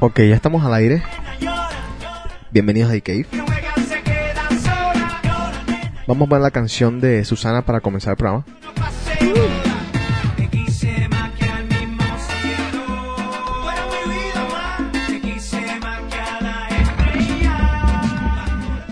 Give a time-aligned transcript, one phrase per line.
[0.00, 1.02] Ok, ya estamos al aire.
[2.50, 3.26] Bienvenidos a The Cave.
[6.06, 8.44] Vamos a ver la canción de Susana para comenzar el programa.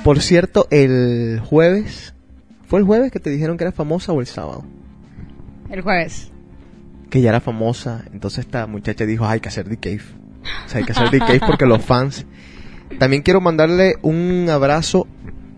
[0.02, 2.14] Por cierto, el jueves,
[2.66, 4.64] ¿fue el jueves que te dijeron que era famosa o el sábado?
[5.70, 6.34] El jueves.
[7.15, 10.00] Que ya era famosa, entonces esta muchacha dijo, hay que hacer The Cave.
[10.67, 12.27] O sea, hay que hacer The Cave porque los fans...
[12.99, 15.07] También quiero mandarle un abrazo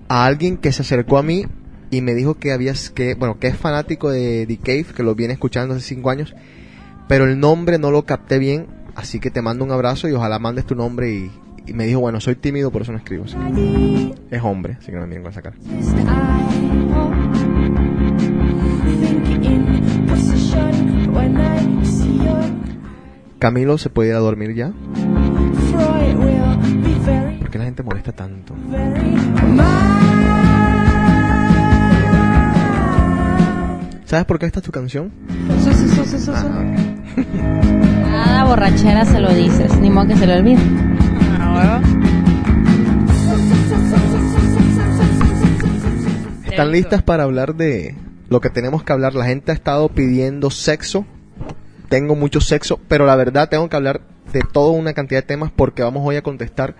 [0.06, 1.47] a alguien que se acercó a mí
[1.91, 5.14] y me dijo que habías que, bueno, que es fanático de The Cave, que lo
[5.14, 6.34] viene escuchando hace cinco años,
[7.09, 10.38] pero el nombre no lo capté bien, así que te mando un abrazo y ojalá
[10.38, 11.30] mandes tu nombre y,
[11.66, 13.25] y me dijo, bueno, soy tímido, por eso no escribo.
[13.25, 15.56] así que- es hombre, así que no me miren con esa cara.
[23.38, 24.72] Camilo se puede ir a dormir ya.
[27.38, 28.55] ¿Por qué la gente molesta tanto?
[34.06, 35.12] ¿Sabes por qué esta es tu canción?
[35.62, 36.33] Su, su, su.
[36.33, 36.64] Ah,
[38.11, 40.62] Nada borrachera se lo dices, ni modo que se lo olvide.
[41.39, 41.80] Ah.
[46.44, 47.94] ¿Están listas para hablar de
[48.30, 49.14] lo que tenemos que hablar?
[49.14, 51.05] La gente ha estado pidiendo sexo.
[51.89, 54.01] Tengo mucho sexo, pero la verdad tengo que hablar
[54.33, 56.75] de toda una cantidad de temas porque vamos hoy a contestar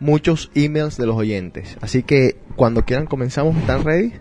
[0.00, 1.76] muchos emails de los oyentes.
[1.80, 4.12] Así que cuando quieran comenzamos, ¿están ready?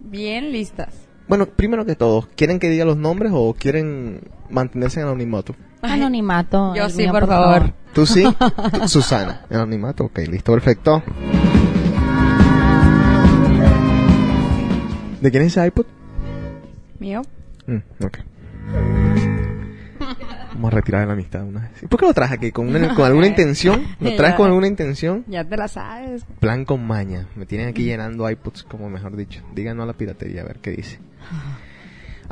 [0.00, 0.94] Bien listas.
[1.28, 4.20] Bueno, primero que todo, ¿quieren que diga los nombres o quieren
[4.50, 5.54] mantenerse en anonimato?
[5.80, 6.74] Anonimato.
[6.74, 7.72] Yo sí, mío, por favor.
[7.94, 8.24] ¿Tú sí?
[8.86, 10.04] Susana, en anonimato.
[10.04, 11.02] Ok, listo, perfecto.
[15.20, 15.86] ¿De quién es ese iPod?
[16.98, 17.22] Mío.
[17.66, 18.18] Mm, ok.
[20.54, 21.82] Vamos a retirar la amistad una vez.
[21.82, 22.50] ¿Y ¿Por qué lo traes aquí?
[22.52, 23.86] ¿Con, una- con alguna intención?
[24.00, 25.24] ¿Lo traes con alguna intención?
[25.28, 26.24] Ya te la sabes.
[26.40, 27.26] Plan con maña.
[27.36, 29.42] Me tienen aquí llenando iPods, como mejor dicho.
[29.54, 30.98] Díganos a la piratería, a ver qué dice.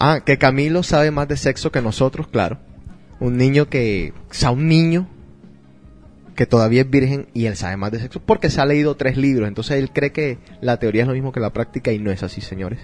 [0.03, 2.58] Ah, que Camilo sabe más de sexo que nosotros, claro.
[3.19, 4.14] Un niño que...
[4.31, 5.06] O sea, un niño
[6.34, 9.19] que todavía es virgen y él sabe más de sexo porque se ha leído tres
[9.19, 9.47] libros.
[9.47, 12.22] Entonces él cree que la teoría es lo mismo que la práctica y no es
[12.22, 12.78] así, señores.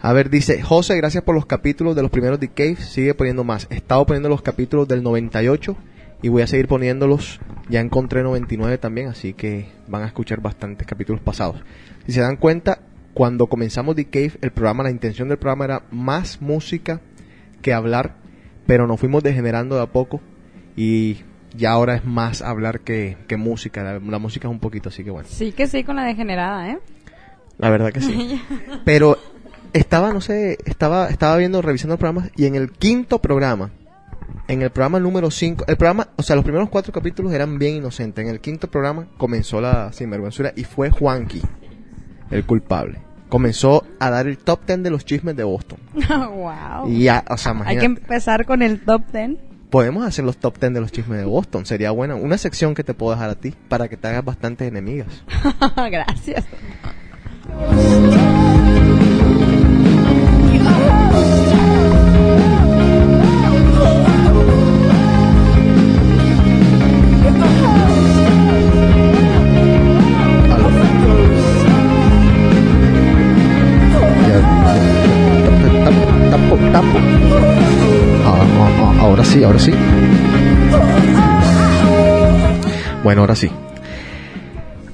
[0.00, 2.76] A ver, dice, José, gracias por los capítulos de los primeros The Cave.
[2.76, 3.66] Sigue poniendo más.
[3.68, 5.76] He estado poniendo los capítulos del 98
[6.22, 7.40] y voy a seguir poniéndolos.
[7.68, 11.62] Ya encontré 99 también, así que van a escuchar bastantes capítulos pasados.
[12.06, 12.78] Si se dan cuenta,
[13.12, 17.00] cuando comenzamos The Cave, el programa, la intención del programa era más música
[17.60, 18.14] que hablar,
[18.66, 20.20] pero nos fuimos degenerando de a poco
[20.76, 21.18] y
[21.56, 23.82] ya ahora es más hablar que, que música.
[23.82, 25.28] La, la música es un poquito, así que bueno.
[25.28, 26.78] Sí que sí con la degenerada, ¿eh?
[27.58, 28.40] La verdad que sí.
[28.84, 29.18] Pero
[29.78, 33.70] estaba, no sé, estaba, estaba viendo, revisando el programa y en el quinto programa,
[34.48, 37.76] en el programa número 5, el programa, o sea, los primeros cuatro capítulos eran bien
[37.76, 38.24] inocentes.
[38.24, 41.42] En el quinto programa comenzó la sinvergüenzura y fue Juanqui
[42.30, 43.00] el culpable.
[43.28, 45.78] Comenzó a dar el top 10 de los chismes de Boston.
[46.08, 46.88] wow.
[46.88, 49.36] Y ya, o sea, Hay que empezar con el top 10.
[49.70, 51.66] podemos hacer los top 10 de los chismes de Boston.
[51.66, 52.14] Sería buena.
[52.14, 55.24] Una sección que te puedo dejar a ti para que te hagas bastantes enemigas.
[55.90, 56.44] Gracias.
[79.44, 79.72] ahora sí.
[83.02, 83.50] Bueno, ahora sí.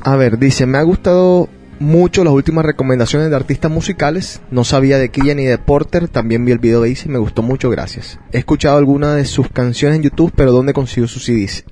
[0.01, 4.41] A ver, dice, me ha gustado mucho las últimas recomendaciones de artistas musicales.
[4.51, 6.09] No sabía de Killa ni de Porter.
[6.09, 8.19] También vi el video de Izzy, me gustó mucho, gracias.
[8.33, 11.65] He escuchado algunas de sus canciones en YouTube, pero ¿dónde consiguió sus CDs?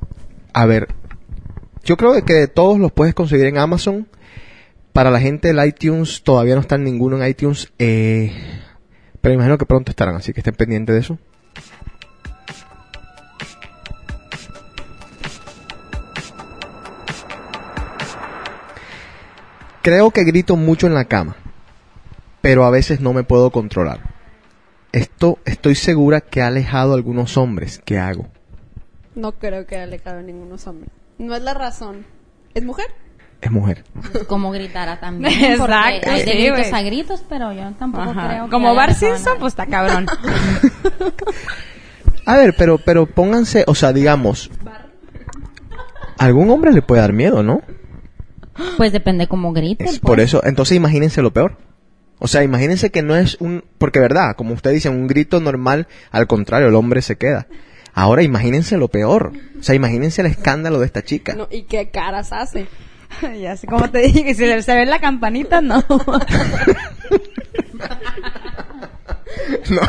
[0.53, 0.89] A ver,
[1.85, 4.09] yo creo de que todos los puedes conseguir en Amazon.
[4.93, 7.73] Para la gente del iTunes todavía no están ninguno en iTunes.
[7.79, 8.33] eh,
[9.21, 11.19] pero imagino que pronto estarán, así que estén pendientes de eso.
[19.83, 21.37] Creo que grito mucho en la cama,
[22.41, 24.01] pero a veces no me puedo controlar.
[24.93, 27.81] Esto estoy segura que ha alejado a algunos hombres.
[27.85, 28.29] ¿Qué hago?
[29.15, 30.89] No creo que haya alejado a ninguno hombre.
[31.19, 32.07] No es la razón.
[32.55, 32.87] ¿Es mujer?
[33.41, 33.85] Es mujer.
[34.29, 35.33] Como gritara también.
[35.33, 38.29] Exacto, hay de gritos a gritos, pero yo tampoco Ajá.
[38.29, 40.07] creo que Como Bar Simpson, pues está cabrón.
[42.27, 44.49] A ver, pero, pero pónganse, o sea, digamos,
[46.19, 47.63] algún hombre le puede dar miedo, ¿no?
[48.77, 49.85] Pues depende cómo grite.
[49.85, 50.01] Es pues.
[50.01, 51.57] por eso, entonces imagínense lo peor.
[52.19, 55.89] O sea, imagínense que no es un, porque verdad, como usted dice, un grito normal,
[56.11, 57.49] al contrario, el hombre se queda.
[57.95, 59.33] Ahora imagínense lo peor.
[59.59, 61.35] O sea, imagínense el escándalo de esta chica.
[61.35, 62.69] No, ¿Y qué caras hace?
[63.41, 65.85] ya sé, como te dije, si se, ve la campanita, no.
[69.71, 69.81] No,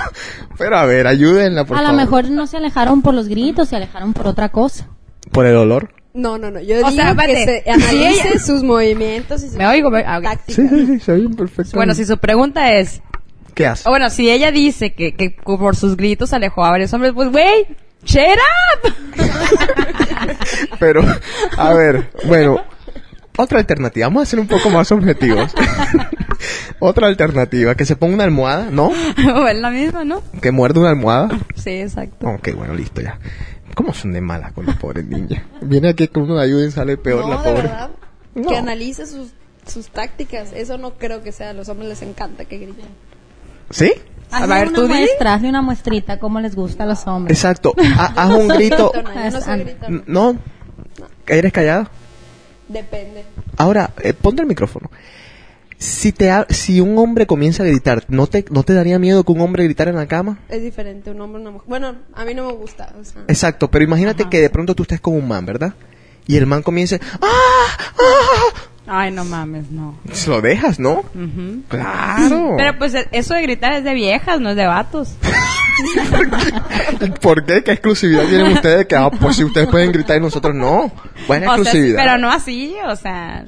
[0.57, 2.01] pero a ver, ayúdenla, por a lo favor.
[2.01, 4.87] mejor no se alejaron por los gritos, se alejaron por otra cosa.
[5.31, 5.93] Por el olor.
[6.13, 6.59] No, no, no.
[6.59, 10.21] Yo O digo sea, que se analice sus movimientos y sus Me oigo, ah.
[10.47, 11.35] Sí, sí, sí, se oyen.
[11.73, 13.01] Bueno, si su pregunta es,
[13.55, 13.87] ¿Qué hace?
[13.87, 17.31] o bueno, si ella dice que, que por sus gritos alejó a varios hombres, pues,
[17.31, 17.67] güey,
[18.03, 18.21] shut
[18.83, 18.93] up.
[20.79, 21.03] Pero,
[21.57, 22.61] a ver, bueno,
[23.37, 24.07] otra alternativa.
[24.07, 25.53] Vamos a ser un poco más objetivos.
[26.79, 28.91] otra alternativa, que se ponga una almohada, ¿no?
[29.35, 30.21] o es la misma, ¿no?
[30.41, 31.29] Que muerde una almohada.
[31.55, 32.27] Sí, exacto.
[32.27, 33.19] Ok, bueno, listo ya.
[33.75, 35.45] ¿Cómo son de malas con la pobre niña?
[35.61, 37.61] Viene aquí que uno la ayude y sale peor no, la de pobre.
[37.63, 37.89] verdad.
[38.35, 38.49] No.
[38.49, 39.29] Que analice sus,
[39.67, 40.51] sus tácticas.
[40.53, 41.51] Eso no creo que sea.
[41.51, 42.85] A los hombres les encanta que griten.
[43.69, 43.91] ¿Sí?
[44.31, 47.37] A ver, una tú muestra, hazle una muestrita, como les gusta a los hombres.
[47.37, 47.73] Exacto.
[47.97, 48.91] Ha- Haz un grito.
[50.07, 50.35] No.
[51.27, 51.87] ¿Eres callado?
[52.67, 53.23] Depende.
[53.57, 54.89] Ahora, eh, ponte el micrófono.
[55.83, 59.25] Si te ha- si un hombre comienza a gritar, ¿no te, ¿no te daría miedo
[59.25, 60.39] que un hombre gritara en la cama?
[60.47, 61.67] Es diferente un hombre una mujer.
[61.67, 62.93] Bueno, a mí no me gusta.
[62.99, 65.73] O sea, Exacto, pero imagínate que de pronto tú estés con un man, ¿verdad?
[66.25, 67.67] Y el man comience, ¡ah!
[67.99, 68.59] ¡ah!
[68.87, 69.97] Ay, no mames, no.
[70.13, 70.99] Se lo dejas, ¿no?
[71.15, 71.63] Ujú.
[71.67, 72.53] Claro.
[72.57, 75.15] Pero pues eso de gritar es de viejas, no es de vatos.
[77.21, 77.63] ¿Por qué?
[77.63, 78.85] ¿Qué exclusividad tienen ustedes?
[78.85, 80.91] Que, ah, pues si ustedes pueden gritar y nosotros no.
[81.27, 81.97] Buena O sea, sí, exclusividad.
[82.03, 83.45] pero no así, o sea...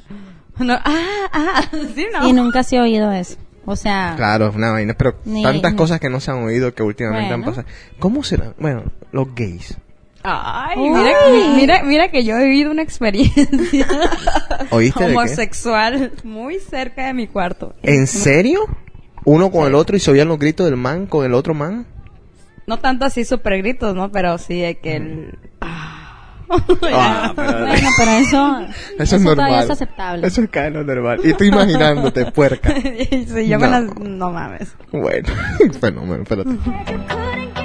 [0.58, 1.62] No, ah, ah,
[1.94, 2.28] sí, no.
[2.28, 3.36] Y nunca se ha oído eso.
[3.64, 6.38] O sea, Claro, es una vaina, pero Ni- tantas ni- cosas que no se han
[6.44, 7.56] oído que últimamente han Bueno.
[7.56, 7.68] pasado.
[7.98, 8.54] ¿Cómo será?
[8.58, 9.76] Bueno, los gays.
[10.22, 10.90] Ay, Uy.
[10.90, 11.12] mira,
[11.56, 13.86] mira, mira que yo he vivido una experiencia
[14.70, 15.16] ¿Oíste de qué?
[15.16, 17.74] homosexual muy cerca de mi cuarto.
[17.82, 18.60] ¿En serio?
[19.24, 21.86] Uno con el otro y se oían los gritos del man con el otro man.
[22.66, 24.10] No tanto así super gritos, ¿no?
[24.10, 25.38] Pero sí de que el...
[25.60, 25.95] Ah,
[26.80, 28.60] pero- bueno, pero eso,
[28.98, 29.64] Eso es todavía normal.
[29.64, 30.26] es aceptable.
[30.26, 31.20] Eso es lo normal.
[31.24, 32.72] Y tú imaginándote, puerca.
[32.80, 33.60] sí, yo No.
[33.60, 33.84] con las...
[33.98, 34.74] No mames.
[34.92, 35.28] Bueno,
[35.80, 36.50] fenómeno, espérate.
[36.50, 37.56] Me.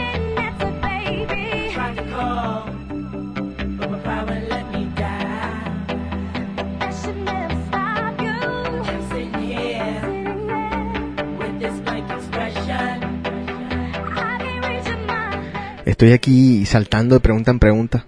[15.85, 18.05] Estoy aquí saltando de pregunta en pregunta.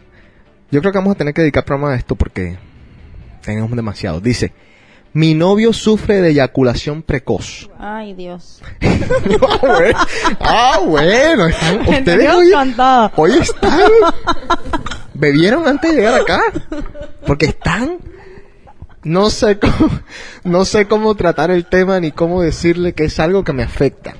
[0.74, 2.58] Yo creo que vamos a tener que dedicar programa a esto porque
[3.46, 4.20] tenemos demasiado.
[4.20, 4.54] Dice,
[5.14, 7.70] mi novio sufre de eyaculación precoz.
[7.78, 8.60] Ay, Dios.
[8.82, 10.00] ah, bueno,
[10.40, 12.52] ah, bueno, están, ustedes hoy,
[13.18, 13.82] hoy están,
[15.14, 16.42] bebieron antes de llegar acá,
[17.28, 18.00] porque están,
[19.04, 19.92] no sé cómo,
[20.44, 24.16] no sé cómo tratar el tema ni cómo decirle que es algo que me afecta.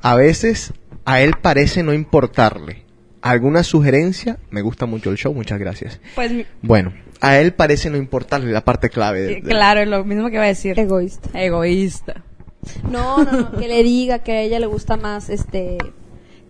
[0.00, 0.74] A veces
[1.04, 2.84] a él parece no importarle.
[3.22, 4.38] ¿Alguna sugerencia?
[4.50, 6.00] Me gusta mucho el show, muchas gracias.
[6.14, 9.20] Pues Bueno, a él parece no importarle la parte clave.
[9.22, 10.78] de- de- claro, es lo mismo que iba a decir.
[10.78, 11.30] egoísta.
[11.40, 12.22] Egoísta.
[12.90, 13.52] No, no, no.
[13.56, 15.78] Que le diga que a ella le gusta más, este,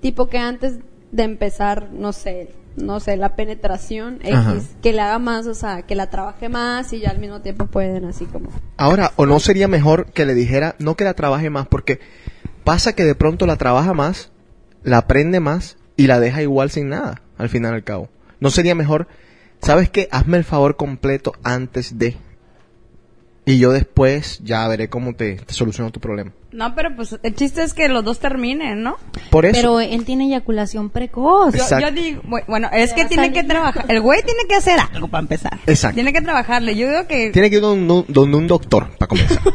[0.00, 0.78] tipo que antes
[1.10, 4.52] de empezar, no sé, no sé, la penetración Ajá.
[4.54, 7.40] X, que le haga más, o sea, que la trabaje más y ya al mismo
[7.42, 8.50] tiempo pueden así como.
[8.78, 12.00] Ahora, ¿o no sería mejor que le dijera, no que la trabaje más, porque
[12.64, 14.30] pasa que de pronto la trabaja más,
[14.84, 18.08] la aprende más y la deja igual sin nada, al final al cabo?
[18.40, 19.06] ¿No sería mejor,
[19.60, 20.08] sabes qué?
[20.10, 22.16] Hazme el favor completo antes de...
[23.44, 26.32] Y yo después ya veré cómo te, te soluciono tu problema.
[26.52, 28.96] No, pero pues el chiste es que los dos terminen, ¿no?
[29.30, 29.54] Por eso...
[29.56, 31.54] Pero él tiene eyaculación precoz.
[31.54, 33.86] Yo, digo, bu- bueno, es que tiene que trabajar.
[33.88, 35.58] El güey tiene que hacer algo para empezar.
[35.66, 35.94] Exacto.
[35.94, 36.76] Tiene que trabajarle.
[36.76, 37.30] Yo digo que.
[37.30, 39.38] Tiene que ir donde un, doctor, para comenzar.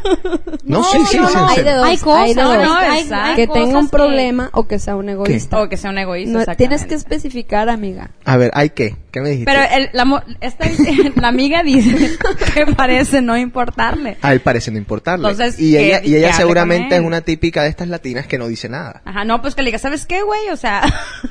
[0.63, 1.72] No, sí, sí, no, sí, no, en hay serio.
[1.72, 1.88] de dos.
[1.88, 2.63] Hay cosas, hay de no, dos.
[2.66, 5.62] no, hay- que tenga un que- problema o que sea un egoísta.
[5.62, 6.44] O que sea un egoísta.
[6.46, 8.12] No, tienes que especificar, amiga.
[8.25, 8.98] A ver, ¿hay qué?
[9.12, 9.50] ¿Qué me dijiste?
[9.50, 10.66] Pero el, la, mo- esta,
[11.16, 12.18] la amiga dice
[12.54, 14.18] que parece no importarle.
[14.22, 15.30] A él parece no importarle.
[15.30, 16.94] Entonces, y ella, y que ella seguramente él.
[16.94, 19.01] es una típica de estas latinas que no dice nada.
[19.06, 20.50] Ajá, no, pues que le diga, ¿sabes qué, güey?
[20.51, 20.82] O sea,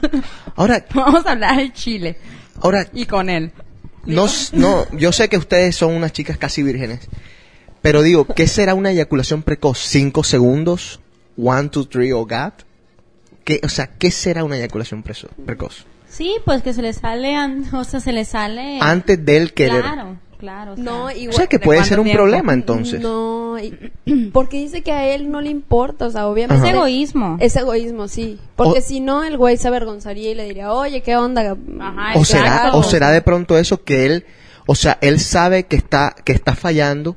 [0.56, 2.16] Ahora, vamos a hablar el chile.
[2.60, 3.52] ahora, Y con él.
[4.04, 7.00] no, no, yo sé que ustedes son unas chicas casi vírgenes,
[7.82, 9.78] pero digo, ¿qué será una eyaculación precoz?
[9.78, 11.00] ¿Cinco segundos?
[11.36, 12.52] ¿One, two, three, oh God?
[13.44, 15.84] ¿Qué, o sea, ¿qué será una eyaculación preso- precoz?
[16.08, 17.36] Sí, pues que se le sale,
[17.72, 18.78] o sea, se le sale.
[18.80, 19.82] Antes del querer.
[19.82, 20.73] Claro, claro.
[20.73, 20.85] o sea.
[20.85, 21.37] No, O igual.
[21.37, 22.23] sea, que ¿de puede ser un tiempo?
[22.23, 23.00] problema entonces.
[23.00, 26.71] No, y- porque dice que a él no le importa, o sea, Es obviamente.
[26.71, 27.37] egoísmo.
[27.40, 28.38] Es egoísmo, sí.
[28.57, 31.57] Porque O- si no, el güey se avergonzaría y le diría, oye, ¿qué onda?
[31.81, 34.25] Ajá, O será, o será de pronto eso que él,
[34.66, 37.16] o sea, él sabe que está, que está fallando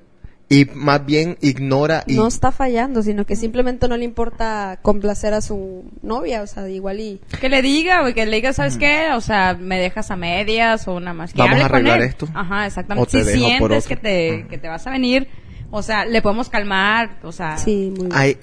[0.51, 2.15] Y más bien ignora y...
[2.15, 6.67] No está fallando, sino que simplemente no le importa complacer a su novia, o sea,
[6.67, 7.21] igual y...
[7.39, 9.09] Que le diga, güey, que le diga, ¿sabes qué?
[9.13, 11.33] O sea, me dejas a medias o una más.
[11.33, 12.27] Que Vamos a arreglar esto.
[12.33, 13.11] Ajá, O exactamente.
[13.11, 13.89] te Si dejo por sientes otro.
[13.89, 14.47] que te, Mm.
[14.47, 15.27] que te vas a venir,
[15.69, 17.57] o sea, le podemos calmar, o sea.
[17.59, 18.11] Sí, muy bien.
[18.17, 18.37] Hay,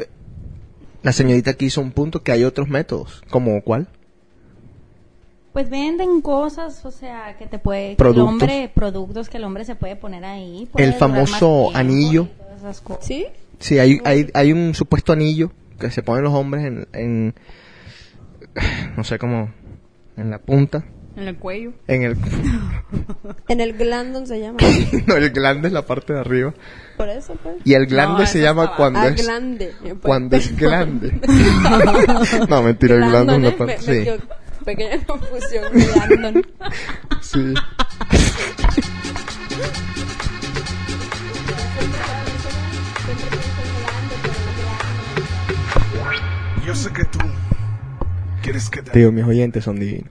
[1.03, 3.23] la señorita aquí hizo un punto que hay otros métodos.
[3.31, 3.89] ¿Como cuál?
[5.57, 7.93] Pues venden cosas, o sea, que te puede...
[7.93, 8.25] que Productos.
[8.25, 10.69] el hombre, productos que el hombre se puede poner ahí.
[10.71, 12.29] puede El famoso anillo.
[12.59, 13.07] esas cosas.
[13.07, 13.25] ¿Sí?
[13.59, 17.35] Sí, hay, hay, hay un supuesto anillo que se ponen los hombres en, en
[18.99, 19.51] no sé cómo,
[20.19, 20.85] en la punta,
[21.17, 21.73] En el cuello.
[21.89, 22.17] en el,
[23.49, 24.59] En el glandon se llama.
[25.07, 26.53] no, el glande es la parte de arriba.
[26.99, 27.57] Por eso, pues.
[27.65, 29.73] Y el glande No, se llama cuando Ah, es, glande.
[29.81, 31.19] Pues, cuando es grande.
[32.51, 33.57] no, mentira, el glande es ¿eh?
[33.57, 34.19] parte, Me- me sí, quedó
[34.67, 35.65] pequeña confusión.
[35.73, 36.47] Glandon.
[37.23, 37.55] sí.
[46.67, 47.19] Yo sé que tú
[48.43, 48.91] quieres que te...
[48.91, 50.11] Tío, mis oyentes son divinos.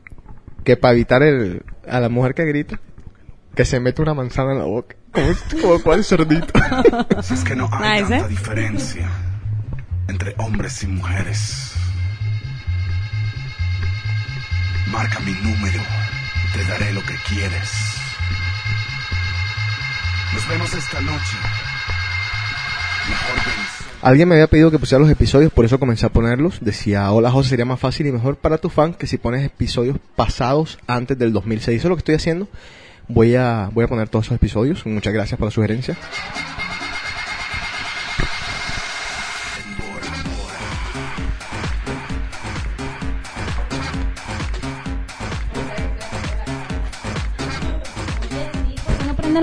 [0.64, 2.80] Que para evitar el, a la mujer que grita,
[3.56, 4.96] que se mete una manzana en la boca.
[5.12, 5.28] Como,
[5.62, 6.48] como cual cerdito.
[7.22, 8.30] Si es que no hay Nice, tanta ¿eh?
[8.30, 9.10] diferencia
[10.08, 11.74] entre hombres y mujeres.
[14.92, 15.82] Marca mi número.
[16.54, 17.72] Te daré lo que quieres.
[20.34, 21.38] Nos vemos esta noche.
[24.02, 26.60] Alguien me había pedido que pusiera los episodios, por eso comencé a ponerlos.
[26.62, 29.98] Decía, hola José, sería más fácil y mejor para tu fan que si pones episodios
[30.16, 31.78] pasados antes del 2006.
[31.78, 32.48] Eso es lo que estoy haciendo.
[33.08, 34.86] Voy a, voy a poner todos esos episodios.
[34.86, 35.98] Muchas gracias por la sugerencia.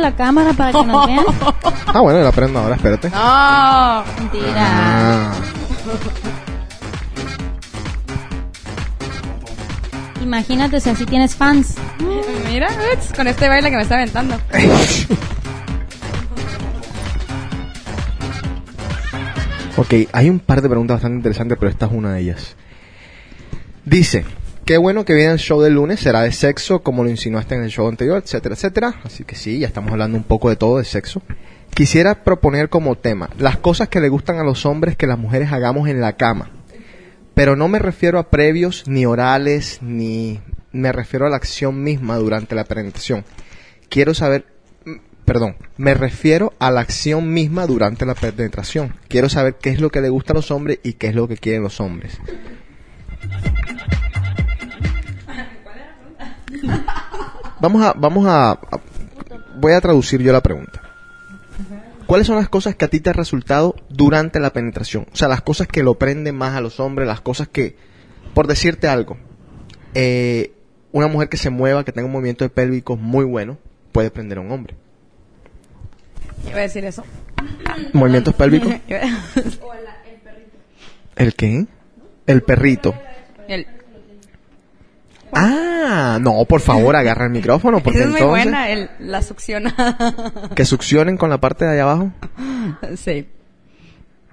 [0.02, 1.24] La cámara para que nos vean?
[1.94, 3.10] Ah, bueno, la prendo ahora, espérate.
[3.10, 4.04] No.
[4.18, 4.54] Mentira.
[4.56, 5.32] Ah.
[10.22, 11.74] Imagínate si así tienes fans.
[12.50, 14.36] Mira, uts, con este baile que me está aventando.
[19.76, 22.56] Ok, hay un par de preguntas bastante interesantes, pero esta es una de ellas.
[23.84, 24.24] Dice,
[24.64, 27.62] qué bueno que viene el show del lunes, será de sexo, como lo insinuaste en
[27.62, 28.94] el show anterior, etcétera, etcétera.
[29.04, 31.22] Así que sí, ya estamos hablando un poco de todo, de sexo.
[31.74, 35.52] Quisiera proponer como tema las cosas que le gustan a los hombres que las mujeres
[35.52, 36.50] hagamos en la cama.
[37.34, 40.40] Pero no me refiero a previos, ni orales, ni
[40.70, 43.24] me refiero a la acción misma durante la penetración.
[43.88, 44.44] Quiero saber,
[44.84, 48.94] mm, perdón, me refiero a la acción misma durante la penetración.
[49.08, 51.26] Quiero saber qué es lo que le gusta a los hombres y qué es lo
[51.26, 52.18] que quieren los hombres.
[57.62, 58.58] Vamos a, vamos a, a-
[59.56, 60.80] voy a traducir yo la pregunta.
[62.06, 65.06] ¿Cuáles son las cosas que a ti te han resultado durante la penetración?
[65.12, 67.76] O sea, las cosas que lo prenden más a los hombres, las cosas que,
[68.34, 69.16] por decirte algo,
[69.94, 70.52] eh,
[70.90, 73.58] una mujer que se mueva, que tenga un movimiento de pélvico muy bueno,
[73.92, 74.74] puede prender a un hombre.
[76.48, 77.04] Iba a decir eso.
[77.92, 78.74] ¿Movimientos pélvicos?
[81.16, 81.66] ¿El qué?
[82.26, 82.94] El perrito.
[83.48, 83.66] El-
[85.32, 88.44] Ah, no, por favor, agarra el micrófono, porque Esa es muy entonces...
[88.44, 89.96] buena, el, la succionada.
[90.54, 92.10] Que succionen con la parte de allá abajo.
[92.96, 93.28] sí.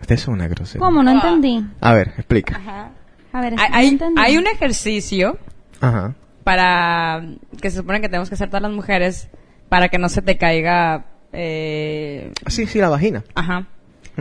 [0.02, 0.80] Usted es una grosera.
[0.80, 1.04] ¿Cómo?
[1.04, 1.66] No entendí.
[1.82, 2.56] A ver, explica.
[2.58, 2.92] Ajá.
[3.34, 5.38] A ver, Hay, no hay un ejercicio
[5.82, 6.16] Ajá.
[6.44, 7.22] para
[7.62, 9.30] que se supone que tenemos que hacer todas las mujeres
[9.68, 13.24] para que no se te caiga eh, Sí, sí, la vagina.
[13.36, 13.68] ajá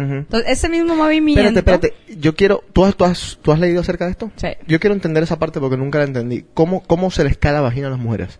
[0.00, 2.20] Entonces ese mismo movimiento Espérate, espérate.
[2.20, 2.62] Yo quiero...
[2.72, 4.30] ¿tú has, tú, has, ¿Tú has leído acerca de esto?
[4.36, 4.48] Sí.
[4.66, 6.44] Yo quiero entender esa parte porque nunca la entendí.
[6.54, 8.38] ¿Cómo, cómo se les cae la vagina a las mujeres?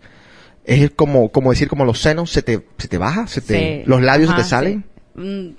[0.65, 3.83] Es como, como decir, como los senos se te, se te baja, se te, Sí.
[3.89, 4.85] los labios Ajá, se te salen,
[5.15, 5.21] sí.
[5.21, 5.55] Mm,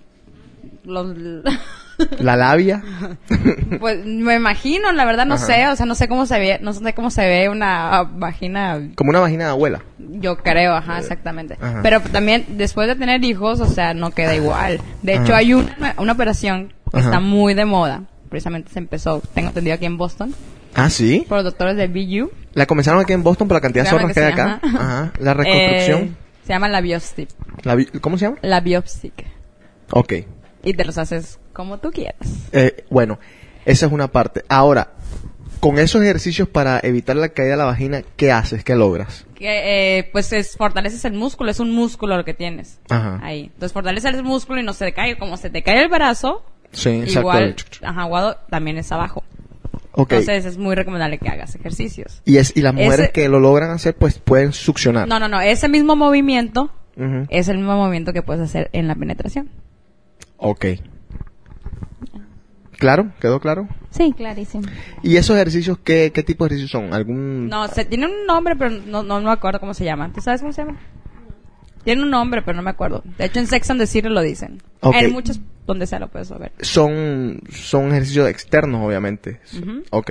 [0.85, 1.17] los-
[2.19, 2.83] la labia.
[3.81, 5.47] pues me imagino la verdad no Ajá.
[5.47, 8.81] sé o sea no sé cómo se ve no sé cómo se ve una vagina
[8.95, 9.83] como una vagina de abuela.
[9.99, 11.81] yo creo ajá exactamente Ajá.
[11.83, 15.95] pero también después de tener hijos o sea no queda igual de hecho hay una,
[15.99, 17.07] una operación que Ajá.
[17.07, 20.35] está muy de moda precisamente se empezó tengo entendido aquí en Boston
[20.75, 21.27] Ah, sí.
[21.29, 24.07] por los doctores del BU La comenzaron aquí en Boston por la cantidad de zorras
[24.09, 24.61] que, que hay sí, acá.
[24.63, 25.13] ajá.
[25.19, 26.01] La reconstrucción.
[26.03, 26.13] Eh,
[26.47, 27.27] se llama la biopsia.
[28.01, 28.37] ¿Cómo se llama?
[28.43, 29.11] La biopsia.
[29.91, 30.13] Ok.
[30.63, 32.29] Y te los haces como tú quieras.
[32.53, 33.19] Eh, bueno,
[33.65, 34.45] esa es una parte.
[34.49, 34.93] Ahora,
[35.61, 38.65] con esos ejercicios para evitar la caída de la vagina, ¿qué haces?
[38.65, 39.27] ¿Qué logras?
[39.35, 42.79] Que, eh, pues es, fortaleces el músculo, es un músculo lo que tienes.
[42.89, 43.21] Ajá.
[43.23, 43.45] Ahí.
[43.53, 45.19] Entonces fortaleces el músculo y no se te cae.
[45.19, 47.29] Como se te cae el brazo, Sí, exacto.
[47.83, 49.23] ajá, aguado también es abajo.
[49.93, 50.13] Ok.
[50.13, 52.23] Entonces es muy recomendable que hagas ejercicios.
[52.25, 55.09] y, es, y las mujeres ese- que lo logran hacer, pues pueden succionar.
[55.09, 56.71] No, no, no, ese mismo movimiento
[57.31, 59.49] es el mismo movimiento que puedes hacer en la penetración.
[60.37, 60.67] Ok.
[62.81, 63.13] ¿Claro?
[63.21, 63.69] ¿Quedó claro?
[63.91, 64.67] Sí, clarísimo.
[65.03, 66.93] ¿Y esos ejercicios qué, qué tipo de ejercicios son?
[66.95, 67.49] ¿Algún...?
[67.49, 70.11] No, se, tiene un nombre, pero no, no, no me acuerdo cómo se llama.
[70.13, 70.81] ¿Tú sabes cómo se llama?
[71.85, 73.05] Tiene un nombre, pero no me acuerdo.
[73.19, 74.63] De hecho, en Sex and the City lo dicen.
[74.81, 74.95] Ok.
[74.99, 76.53] En muchos, donde sea lo puedes ver.
[76.63, 79.41] Son, son ejercicios externos, obviamente.
[79.59, 79.83] Ujú.
[79.91, 80.11] Ok.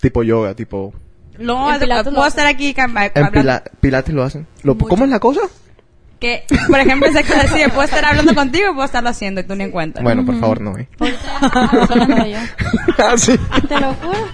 [0.00, 0.94] Tipo yoga, tipo...
[1.38, 2.26] No, puedo hacen.
[2.26, 4.46] estar aquí En pila- Pilates lo hacen.
[4.62, 4.76] Lo-.
[4.78, 5.42] ¿Cómo es la cosa?
[6.18, 9.44] Que, por ejemplo, and the City puedo estar hablando contigo y puedo estarlo haciendo y
[9.44, 10.02] tú ni en cuenta.
[10.02, 10.88] Bueno, por favor, no, ¿eh?
[10.98, 11.06] Yo.
[12.98, 13.38] ah, sí.
[13.68, 14.26] Te lo juro.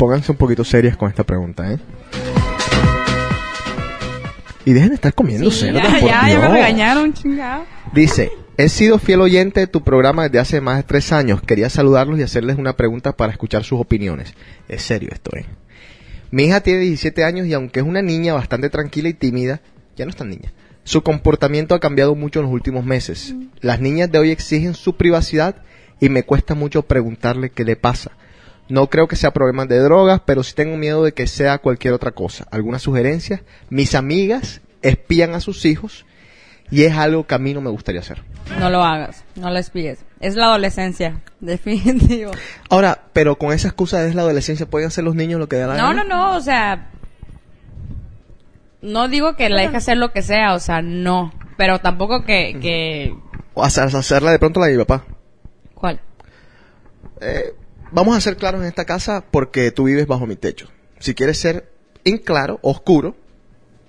[0.00, 1.78] Pónganse un poquito serias con esta pregunta, ¿eh?
[4.64, 7.66] Y dejen de estar comiendo Sí, cerdo, ya, por ya, ya me regañaron, chingado.
[7.92, 11.42] Dice, he sido fiel oyente de tu programa desde hace más de tres años.
[11.42, 14.32] Quería saludarlos y hacerles una pregunta para escuchar sus opiniones.
[14.68, 15.44] Es serio esto, ¿eh?
[16.30, 19.60] Mi hija tiene 17 años y aunque es una niña bastante tranquila y tímida,
[19.98, 20.50] ya no es tan niña.
[20.82, 23.34] Su comportamiento ha cambiado mucho en los últimos meses.
[23.60, 25.56] Las niñas de hoy exigen su privacidad
[26.00, 28.12] y me cuesta mucho preguntarle qué le pasa.
[28.70, 31.92] No creo que sea problemas de drogas, pero sí tengo miedo de que sea cualquier
[31.94, 32.46] otra cosa.
[32.50, 33.42] ¿Alguna sugerencia?
[33.68, 36.06] Mis amigas espían a sus hijos
[36.70, 38.22] y es algo que a mí no me gustaría hacer.
[38.58, 39.98] No lo hagas, no lo espíes.
[40.20, 42.30] Es la adolescencia, definitivo.
[42.68, 45.66] Ahora, pero con esa excusa de la adolescencia, ¿pueden hacer los niños lo que dé
[45.66, 46.04] la No, gana?
[46.04, 46.90] no, no, o sea,
[48.82, 52.56] no digo que la deje hacer lo que sea, o sea, no, pero tampoco que,
[52.60, 53.14] que,
[53.54, 55.04] O hacer- hacerla de pronto la de mi papá.
[55.74, 56.00] ¿cuál?
[57.20, 57.52] Eh,
[57.92, 60.68] vamos a ser claros en esta casa porque tú vives bajo mi techo.
[60.98, 61.70] Si quieres ser
[62.04, 63.16] en claro, oscuro,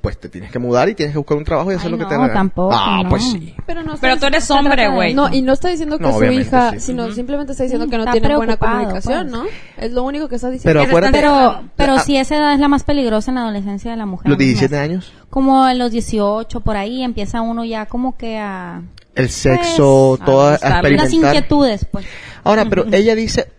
[0.01, 1.97] pues te tienes que mudar y tienes que buscar un trabajo y hacer Ay, lo
[1.99, 2.33] que no, te gana.
[2.33, 3.09] tampoco, Ah, no.
[3.09, 3.53] pues sí.
[3.67, 5.13] Pero, no está Pero tú diciendo- eres hombre, güey.
[5.13, 6.79] No, y no está diciendo que No, su hija, sí.
[6.79, 9.31] sino simplemente está diciendo Sí, que no tiene buena comunicación, pues.
[9.31, 9.45] ¿no?
[9.77, 10.79] Es lo único que está diciendo.
[10.79, 11.99] Pero acuérdate, Pero, pero Ah.
[11.99, 14.27] si esa edad es la más peligrosa en la adolescencia de la mujer.
[14.27, 14.81] los 17 ¿no?
[14.81, 18.81] años, Como en los 18, por ahí, empieza uno ya como que a...
[19.13, 20.97] el sexo, Pues, toda, a a gustarle.
[20.97, 22.07] Las inquietudes, pues.
[22.43, 23.51] Ahora, pero ella dice,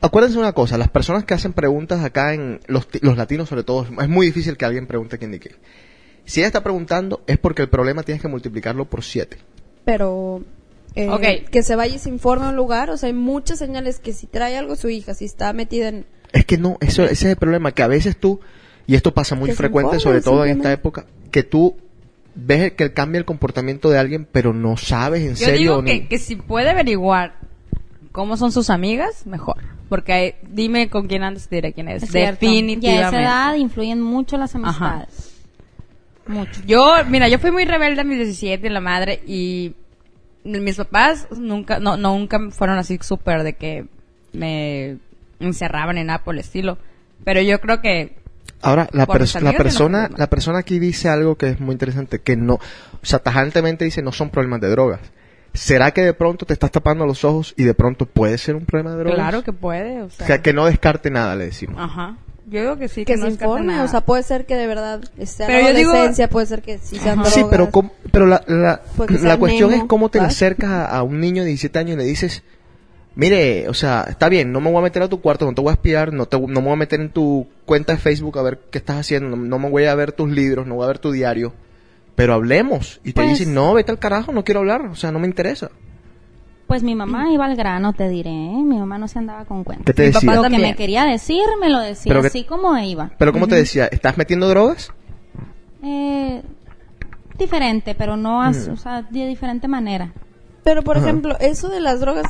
[0.00, 3.64] acuérdense una cosa, las personas que hacen preguntas acá en los, ti- los latinos sobre
[3.64, 5.54] todo, es muy difícil que alguien pregunte quién de qué.
[6.24, 9.38] Si ella está preguntando es porque el problema tienes que multiplicarlo por 7.
[9.84, 10.42] Pero
[10.94, 11.50] eh, Ok.
[11.50, 14.12] que se vaya y se informe a un lugar, o sea, hay muchas señales que
[14.12, 16.06] si trae algo su hija, si está metida en...
[16.32, 18.40] Es que no, eso, ese es el problema, que a veces tú,
[18.86, 21.76] y esto pasa muy frecuente, sobre todo en esta época, que tú
[22.34, 25.58] ves que cambia el comportamiento de alguien, pero no sabes en Yo serio.
[25.58, 27.36] digo ni- que, que si puede averiguar
[28.12, 29.56] cómo son sus amigas, mejor.
[29.88, 32.02] Porque hay- dime con quién andas y te diré quién es.
[32.02, 32.12] Es.
[32.12, 32.86] Definitivamente.
[32.86, 35.34] Y a esa edad influyen mucho las amistades.
[36.26, 36.60] Mucho.
[36.66, 39.74] Yo, mira, yo fui muy rebelde a mis 17, la madre, y
[40.44, 43.86] mis papás nunca, no, no, nunca fueron así súper de que
[44.34, 44.98] me
[45.40, 46.76] encerraban en nada por el estilo.
[47.24, 48.16] Pero yo creo que
[48.60, 52.36] Ahora, la, pers- no persona, la persona aquí dice algo que es muy interesante, que
[52.36, 52.60] no, o
[53.02, 55.00] sea, tajantemente dice no son problemas de drogas.
[55.54, 58.64] ¿Será que de pronto te estás tapando los ojos y de pronto puede ser un
[58.64, 59.14] problema de drogas?
[59.18, 60.24] claro que puede, o sea.
[60.24, 61.76] O sea, que no descarte nada, le decimos.
[61.78, 62.16] Ajá.
[62.46, 63.84] Yo digo que sí, Que que, no se descarte informe, nada.
[63.84, 66.62] o sea, puede ser que de verdad esté en Pero la digo- adolescencia, puede ser
[66.62, 67.50] que sí sean Sí, drogas.
[67.50, 68.80] pero, cómo- pero la, la,
[69.20, 70.36] la cuestión Nemo, es cómo te le ¿sabes?
[70.36, 72.42] acercas a, a un niño de 17 años y le dices,
[73.16, 75.60] mire, o sea, está bien, no me voy a meter a tu cuarto, no te
[75.60, 78.38] voy a espiar, no, te, no me voy a meter en tu cuenta de Facebook
[78.38, 80.84] a ver qué estás haciendo, no, no me voy a ver tus libros, no voy
[80.84, 81.52] a ver tu diario,
[82.18, 83.00] pero hablemos.
[83.04, 85.28] Y te Pues- dicen, no, vete al carajo, no quiero hablar, o sea, no me
[85.28, 85.70] interesa.
[86.66, 88.28] Pues mi mamá iba al grano, te diré.
[88.30, 88.62] ¿eh?
[88.62, 89.86] Mi mamá no se andaba con cuentas.
[89.86, 90.30] ¿Qué te Mi decía?
[90.32, 93.12] papá Lo que me quería decir, me lo decía Pero que- así como iba.
[93.18, 93.86] Pero ¿cómo te decía?
[93.86, 94.90] ¿Estás metiendo drogas?
[95.82, 96.42] Eh,
[97.38, 98.72] diferente, pero no, as- Mm.
[98.72, 100.12] o sea, de diferente manera.
[100.64, 102.26] Pero, por ejemplo, eso de las drogas,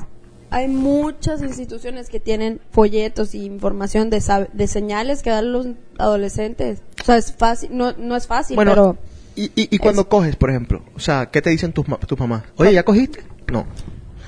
[0.51, 4.21] hay muchas instituciones que tienen folletos y información de,
[4.69, 5.67] señales que dan los
[5.99, 6.83] adolescentes.
[7.01, 8.97] O sea, es fácil, no, no es fácil, bueno, pero...
[9.43, 12.19] y, y, y cuando coges, por ejemplo, o sea, ¿qué te dicen tus, ma- tus
[12.19, 12.43] mamás?
[12.57, 13.25] Oye, ¿ya cogiste?
[13.53, 13.67] No.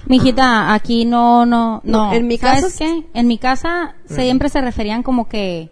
[0.06, 2.06] Mijita, aquí no, no, no.
[2.08, 3.04] No, en mi ¿Sabes casa- qué?
[3.14, 5.70] En mi casa siempre se referían como que,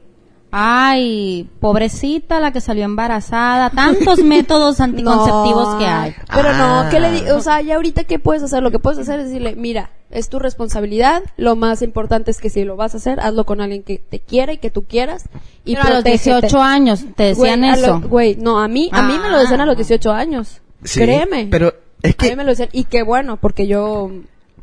[0.50, 6.14] ay, pobrecita la que salió embarazada, tantos métodos anticonceptivos No, que hay.
[6.34, 6.82] Pero Ah.
[6.84, 8.62] no, ¿qué le di- O sea, ya ahorita, ¿qué puedes hacer?
[8.62, 11.22] Lo que puedes hacer es decirle, mira, es tu responsabilidad.
[11.36, 14.20] Lo más importante es que si lo vas a hacer, hazlo con alguien que te
[14.20, 15.28] quiera y que tú quieras.
[15.64, 16.40] Y Pero a los protégete.
[16.40, 18.00] 18 años te decían Güey, a lo- eso.
[18.08, 19.76] Güey, no, a mí, a mí me lo decían a los Ah.
[19.78, 20.60] 18 años.
[20.84, 21.48] Sí, Créeme.
[21.50, 22.68] Pero Es A que, mí me lo decían.
[22.72, 24.10] Y qué bueno, porque yo...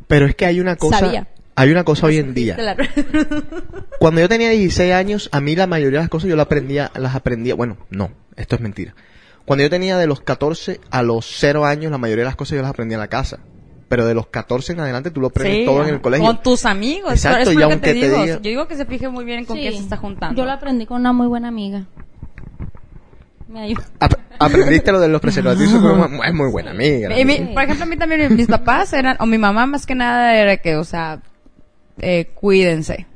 [0.08, 1.28] pero es que hay una cosa, Sabía.
[1.56, 2.56] Hay una cosa hoy en día.
[3.98, 6.90] Cuando yo tenía 16 años, a mí la mayoría de las cosas yo las aprendía,
[6.94, 8.94] las aprendía, bueno, no, esto es mentira.
[9.44, 12.56] Cuando yo tenía de los 14 a los 0 años, la mayoría de las cosas
[12.56, 13.38] yo las aprendía en la casa.
[13.88, 16.26] Pero de los 14 en adelante tú lo aprendes Sí, todo en el colegio.
[16.26, 17.12] Con tus amigos.
[17.12, 18.16] Exacto, es y lo que aunque te te digo.
[18.24, 19.62] diga- Yo digo que se fije muy bien con Sí.
[19.62, 20.36] quién se está juntando.
[20.36, 21.84] Yo lo aprendí con una muy buena amiga.
[23.48, 23.82] Me ayudó.
[24.00, 27.16] Ap- aprendiste lo de los preservativos con una- es muy buena amiga.
[27.16, 29.94] Y mi- por ejemplo, a mí también mis papás eran, o mi mamá más que
[29.94, 31.20] nada era que, o sea,
[31.98, 33.06] eh, cuídense.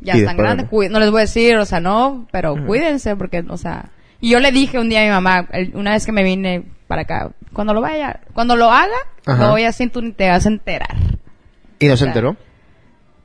[0.00, 3.16] Ya Y están grandes, cuí- no les voy a decir, o sea, no, pero cuídense
[3.16, 6.04] porque, o sea, y yo le dije un día a mi mamá, el- una vez
[6.06, 9.46] que me vine para acá, cuando lo vaya, cuando lo haga, Ajá.
[9.46, 10.94] lo voy a hacer, tú ni te vas a enterar.
[11.78, 12.36] ¿Y no se o sea, enteró?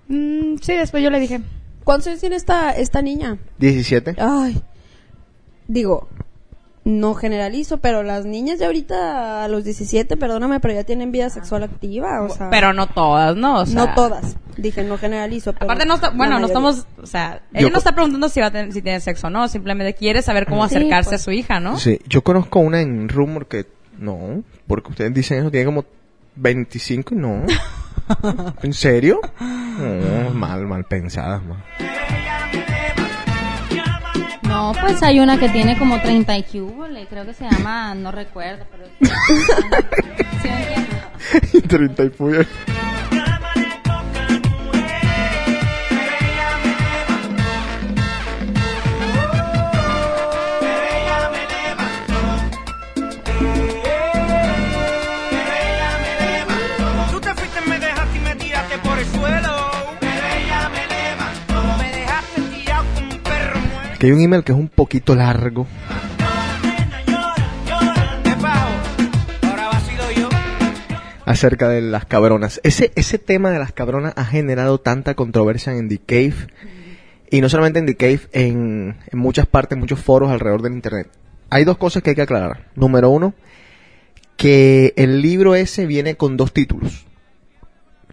[0.08, 1.42] Mm, sí, después yo le dije,
[1.84, 3.38] ¿Cuántos años tiene esta, esta niña?
[3.58, 4.16] 17.
[4.20, 4.62] Ay,
[5.68, 6.08] digo,
[6.84, 11.30] no generalizo, pero las niñas de ahorita a los 17, perdóname, pero ya tienen vida
[11.30, 13.60] sexual activa, o sea, pero no todas, ¿no?
[13.60, 14.36] O sea, no todas.
[14.58, 17.78] Dije, no generalizo, pero Aparte no está, bueno, no estamos, o sea, ella Yo no
[17.78, 20.68] está preguntando si va a tener, si tiene sexo o no, simplemente quiere saber cómo
[20.68, 21.22] Sí, acercarse pues.
[21.22, 21.78] a su hija, ¿no?
[21.78, 23.66] Sí, yo conozco una en Rumor que
[24.00, 25.86] no, porque ustedes dicen eso, tiene como
[26.36, 27.44] 25 y no.
[28.64, 29.22] ¿En serio?
[29.40, 31.64] No, mal, mal pensadas, man.
[34.62, 38.12] No, pues hay una que tiene como 30 y cúbole, creo que se llama, no
[38.12, 38.86] recuerdo, pero...
[40.44, 41.68] Sí, entiendo.
[41.68, 42.10] 30 y
[64.02, 65.68] Que hay un email que es un poquito largo.
[71.24, 72.60] Acerca de las cabronas.
[72.64, 76.34] Ese, ese tema de las cabronas ha generado tanta controversia en The Cave.
[77.30, 81.08] Y no solamente en The Cave, en, en muchas partes, muchos foros alrededor del Internet.
[81.52, 82.72] Hay dos cosas que hay que aclarar.
[82.74, 83.36] Número uno,
[84.36, 87.06] que el libro ese viene con dos títulos.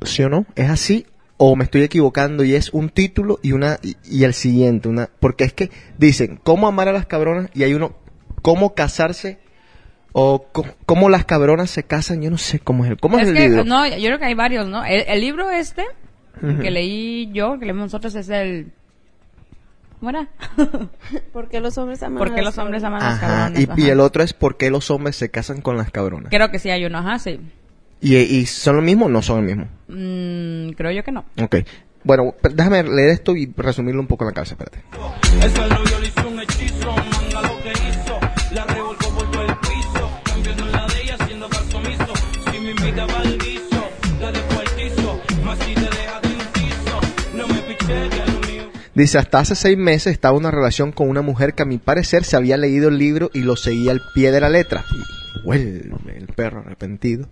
[0.03, 0.45] ¿Sí o no?
[0.55, 1.07] ¿Es así?
[1.41, 4.89] ¿O me estoy equivocando y es un título y una y, y el siguiente?
[4.89, 7.49] una Porque es que dicen, ¿cómo amar a las cabronas?
[7.55, 7.95] Y hay uno,
[8.43, 9.39] ¿cómo casarse?
[10.13, 10.47] O
[10.85, 13.35] cómo las cabronas se casan, yo no sé cómo es el, cómo es, Es el
[13.35, 13.65] que, libro.
[13.65, 14.85] no, yo creo que hay varios, ¿no?
[14.85, 15.85] El, el libro este,
[16.41, 18.73] que leí yo, que leímos nosotros, es el...
[20.01, 20.29] ¿Cómo era?
[21.33, 22.85] ¿Por qué los hombres aman ¿Por a qué las los hombres cabronas?
[22.85, 23.61] aman a las cabronas?
[23.79, 23.93] y, y Ajá.
[23.93, 26.31] el otro es por qué los hombres se casan con las cabronas.
[26.31, 27.39] Creo que sí hay uno, ajá, sí.
[28.01, 29.69] ¿Y, y son lo mismo o no son el mismo?
[29.89, 31.25] Mm, creo yo que no.
[31.41, 31.57] Ok.
[32.05, 34.83] Bueno, déjame leer esto y resumirlo un poco en la cabeza, espérate.
[48.95, 51.79] Dice, hasta hace seis meses estaba en una relación con una mujer que a mi
[51.79, 54.85] parecer se había leído el libro y lo seguía al pie de la letra.
[54.91, 57.29] Y vuelve el perro arrepentido.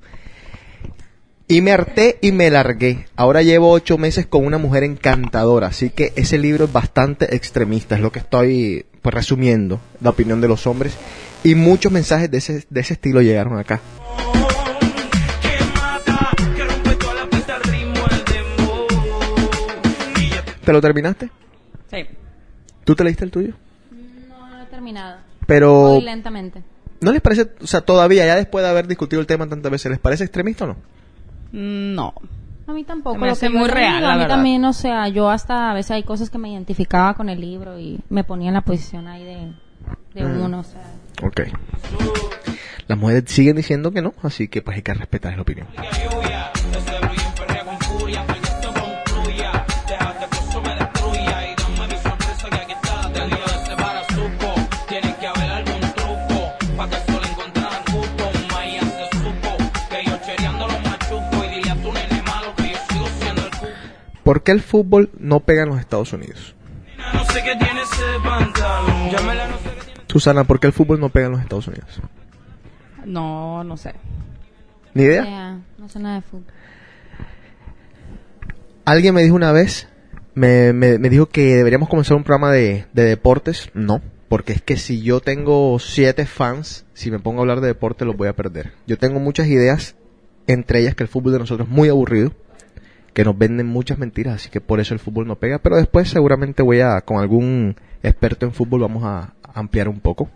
[1.48, 3.06] Y me harté y me largué.
[3.14, 7.94] Ahora llevo ocho meses con una mujer encantadora, así que ese libro es bastante extremista,
[7.94, 10.96] es lo que estoy pues, resumiendo, la opinión de los hombres.
[11.44, 13.80] Y muchos mensajes de ese, de ese estilo llegaron acá.
[20.64, 21.30] ¿Te lo terminaste?
[21.92, 21.98] Sí.
[22.82, 23.54] ¿Tú te leíste el tuyo?
[24.28, 25.20] No, no he terminado.
[25.46, 26.64] Pero, Muy lentamente.
[27.00, 29.90] ¿no les parece, o sea, todavía, ya después de haber discutido el tema tantas veces,
[29.90, 30.76] ¿les parece extremista o no?
[31.52, 32.14] No.
[32.66, 33.16] A mí tampoco.
[33.18, 34.35] Me lo que muy real, leído, la A mí verdad.
[34.37, 37.78] también, o sea, yo hasta a veces hay cosas que me identificaba con el libro
[37.78, 39.52] y me ponía en la posición ahí de,
[40.14, 40.40] de Mm.
[40.42, 40.82] uno, o sea.
[41.22, 41.42] Ok.
[42.88, 45.66] Las mujeres siguen diciendo que no, así que pues hay que respetar la opinión.
[64.27, 66.57] ¿Por qué el fútbol no pega en los Estados Unidos?
[70.09, 72.01] Susana, ¿por qué el fútbol no pega en los Estados Unidos?
[73.05, 73.95] No, no sé.
[74.95, 75.61] ¿Ni idea?
[75.79, 76.53] no sé nada de fútbol.
[78.85, 79.87] Alguien me dijo una vez,
[80.35, 83.71] me, me, me dijo que deberíamos comenzar un programa de, de deportes.
[83.75, 87.69] No, porque es que si yo tengo siete fans, si me pongo a hablar de
[87.69, 88.73] deporte los voy a perder.
[88.89, 89.95] Yo tengo muchas ideas,
[90.49, 92.33] entre ellas que el fútbol de nosotros es muy aburrido,
[93.16, 96.11] que nos venden muchas mentiras, así que por eso el fútbol no pega, pero después
[96.11, 100.29] seguramente voy a, con algún experto en fútbol, vamos a ampliar un poco.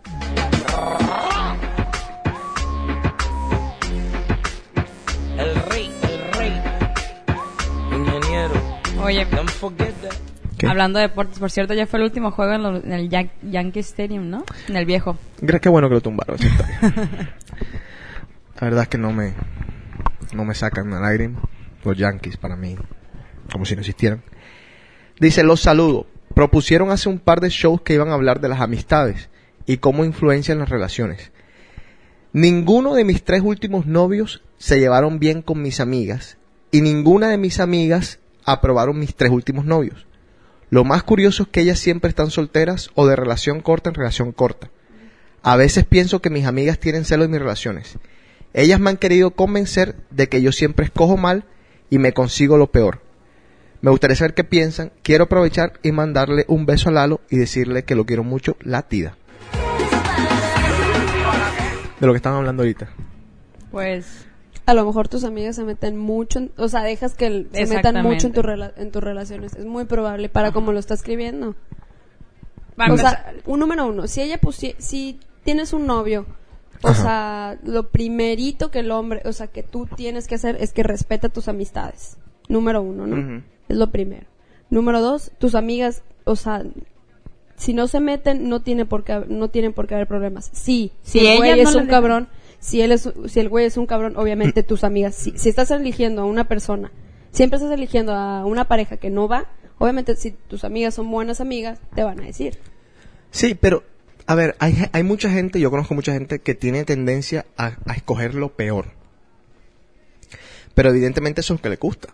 [5.36, 6.58] El rey, el rey,
[7.92, 8.54] ingeniero.
[9.04, 9.26] Oye,
[10.56, 10.66] ¿Qué?
[10.66, 14.30] Hablando de deportes, por cierto, ya fue el último juego en, lo, el Yankee Stadium,
[14.30, 14.42] ¿no?
[14.68, 15.18] En el viejo.
[15.44, 16.38] Crees que bueno que lo tumbaron.
[18.58, 19.34] La verdad es que no me,
[20.32, 21.42] no me sacan una lágrima.
[21.84, 22.76] Los Yankees para mí,
[23.52, 24.22] como si no existieran.
[25.18, 26.06] Dice, los saludo.
[26.34, 29.28] Propusieron hace un par de shows que iban a hablar de las amistades
[29.66, 31.32] y cómo influencian las relaciones.
[32.32, 36.38] Ninguno de mis tres últimos novios se llevaron bien con mis amigas
[36.70, 40.06] y ninguna de mis amigas aprobaron mis tres últimos novios.
[40.70, 44.30] Lo más curioso es que ellas siempre están solteras o de relación corta en relación
[44.30, 44.70] corta.
[45.42, 47.98] A veces pienso que mis amigas tienen celos de mis relaciones.
[48.52, 51.44] Ellas me han querido convencer de que yo siempre escojo mal
[51.90, 53.00] y me consigo lo peor.
[53.82, 54.92] Me gustaría saber qué piensan.
[55.02, 58.82] Quiero aprovechar y mandarle un beso a Lalo y decirle que lo quiero mucho, la
[58.82, 59.16] tida.
[62.00, 62.88] De lo que estaban hablando ahorita.
[63.70, 64.26] Pues,
[64.66, 68.02] A lo mejor tus amigas se meten mucho, en- o sea, dejas que se metan
[68.04, 69.54] mucho en, tu rela- en tus relaciones.
[69.56, 71.56] Es muy probable para como lo está escribiendo.
[72.76, 76.24] para o sea, un número uno, si ella pusi si tienes un novio,
[76.82, 77.02] o Ajá.
[77.02, 80.82] sea, lo primerito que el hombre, o sea, que tú tienes que hacer es que
[80.82, 82.16] respeta tus amistades.
[82.48, 83.42] Número uno, ¿no?
[83.68, 84.26] Es lo primero.
[84.70, 86.64] Número dos, tus amigas, o sea,
[87.56, 90.50] si no se meten, no tiene por qué, no tienen por qué haber problemas.
[90.52, 93.66] Sí, si Si el güey no es un cabrón, si él es, si el güey
[93.66, 96.90] es un cabrón, obviamente tus amigas, si, si estás eligiendo a una persona,
[97.32, 99.46] siempre estás eligiendo a una pareja que no va,
[99.78, 102.58] obviamente si tus amigas son buenas amigas, te van a decir.
[103.30, 103.82] Sí, pero,
[104.26, 107.94] a ver, hay, hay mucha gente, yo conozco mucha gente que tiene tendencia a, a
[107.94, 108.92] escoger lo peor.
[110.74, 112.08] Pero evidentemente eso es lo que le gusta.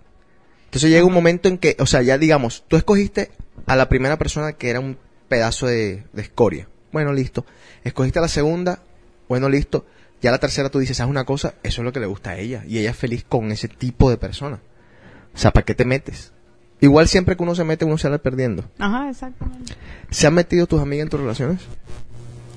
[0.66, 3.30] Entonces llega un momento en que, o sea, ya digamos, tú escogiste
[3.66, 6.68] a la primera persona que era un pedazo de, de escoria.
[6.92, 7.44] Bueno, listo.
[7.84, 8.82] Escogiste a la segunda,
[9.28, 9.86] bueno, listo.
[10.20, 12.38] Ya la tercera tú dices, haz una cosa, eso es lo que le gusta a
[12.38, 12.64] ella.
[12.66, 14.60] Y ella es feliz con ese tipo de persona.
[15.34, 16.32] O sea, ¿para qué te metes?
[16.86, 18.64] Igual siempre que uno se mete, uno sale perdiendo.
[18.78, 19.74] Ajá, exactamente.
[20.10, 21.60] ¿Se han metido tus amigas en tus relaciones?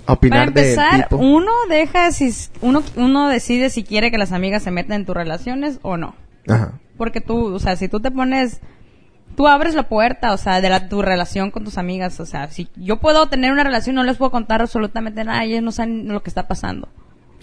[0.03, 1.17] A Para opinar empezar, del tipo.
[1.17, 5.15] uno deja si uno uno decide si quiere que las amigas se metan en tus
[5.15, 6.15] relaciones o no.
[6.47, 6.79] Ajá.
[6.97, 8.59] Porque tú, o sea, si tú te pones
[9.35, 12.49] tú abres la puerta, o sea, de la, tu relación con tus amigas, o sea,
[12.49, 16.07] si yo puedo tener una relación no les puedo contar absolutamente nada, ellos no saben
[16.09, 16.89] lo que está pasando.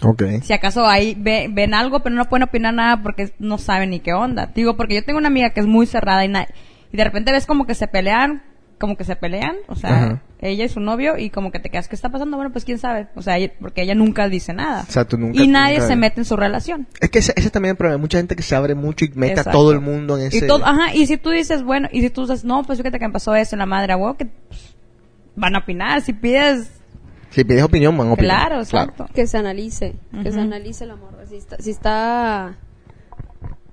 [0.03, 0.23] Ok.
[0.43, 3.99] Si acaso ahí ve- ven algo, pero no pueden opinar nada porque no saben ni
[3.99, 4.45] qué onda.
[4.53, 6.47] Digo, porque yo tengo una amiga que es muy cerrada y, na-
[6.91, 8.43] y de repente ves como que se pelean,
[8.79, 10.21] como que se pelean, o sea, Ajá.
[10.39, 12.37] ella y su novio y como que te quedas, ¿qué está pasando?
[12.37, 14.85] Bueno, pues quién sabe, o sea, ella- porque ella nunca dice nada.
[14.87, 16.87] O sea, tú nunca- y nadie nunca- se mete en su relación.
[17.01, 17.95] Es que ese, ese también es el problema.
[17.95, 20.37] Hay mucha gente que se abre mucho y mete a todo el mundo en ese...
[20.37, 22.99] Y todo, ajá, y si tú dices, bueno, y si tú dices, no, pues fíjate
[22.99, 24.75] que me pasó eso en la madre, wow, que pues,
[25.35, 26.69] van a opinar, si pides,
[27.31, 28.47] Si pides opinión, van a opinar.
[28.47, 29.07] claro, exacto.
[29.13, 31.17] Que se analice, que se analice el amor.
[31.27, 32.57] Si está, si está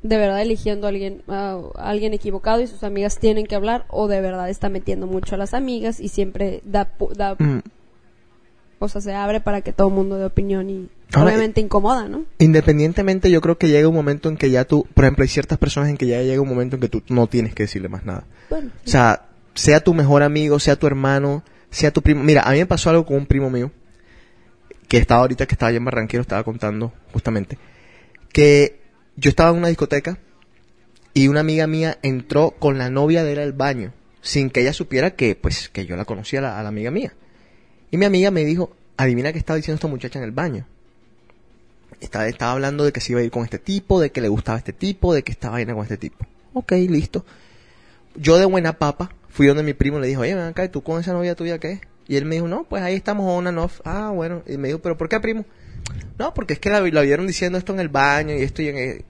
[0.04, 4.06] de verdad eligiendo a alguien, a alguien equivocado y sus amigas tienen que hablar, o
[4.06, 7.62] de verdad está metiendo mucho a las amigas y siempre da, da Mm.
[8.80, 12.06] o sea, se abre para que todo el mundo dé opinión y Ahora, obviamente incomoda,
[12.06, 12.26] ¿no?
[12.38, 14.86] Independientemente, yo creo que llega un momento en que ya tú...
[14.92, 17.26] Por ejemplo, hay ciertas personas en que ya llega un momento en que tú no
[17.26, 18.24] tienes que decirle más nada.
[18.50, 22.22] Bueno, O sea, sea tu mejor amigo, sea tu hermano, sea tu primo.
[22.22, 23.70] Mira, a mí me pasó algo con un primo mío,
[24.86, 27.56] que estaba ahorita, que estaba allá en Barranquero, estaba contando justamente,
[28.32, 28.83] que
[29.16, 30.18] yo estaba en una discoteca
[31.12, 34.72] y una amiga mía entró con la novia de él al baño, sin que ella
[34.72, 37.14] supiera que, pues, que yo la conocía a la, amiga mía.
[37.90, 40.66] Y mi amiga me dijo, adivina qué estaba diciendo esta muchacha en el baño.
[42.00, 44.28] Estaba, estaba hablando de que se iba a ir con este tipo, de que le
[44.28, 46.26] gustaba este tipo, de que estaba vaina con este tipo.
[46.52, 47.24] Ok, listo
[48.14, 50.82] yo de buena papa fui donde mi primo le dijo, oye, ven acá, ¿y tú
[50.82, 51.80] con esa novia tuya qué?
[52.06, 53.80] Y él me dijo, no, pues ahí estamos on and off.
[53.84, 54.42] Ah, bueno.
[54.46, 55.44] Y me dijo, ¿pero por qué, primo?
[56.18, 58.68] No, porque es que la, la vieron diciendo esto en el baño y esto y
[58.68, 59.04] en el...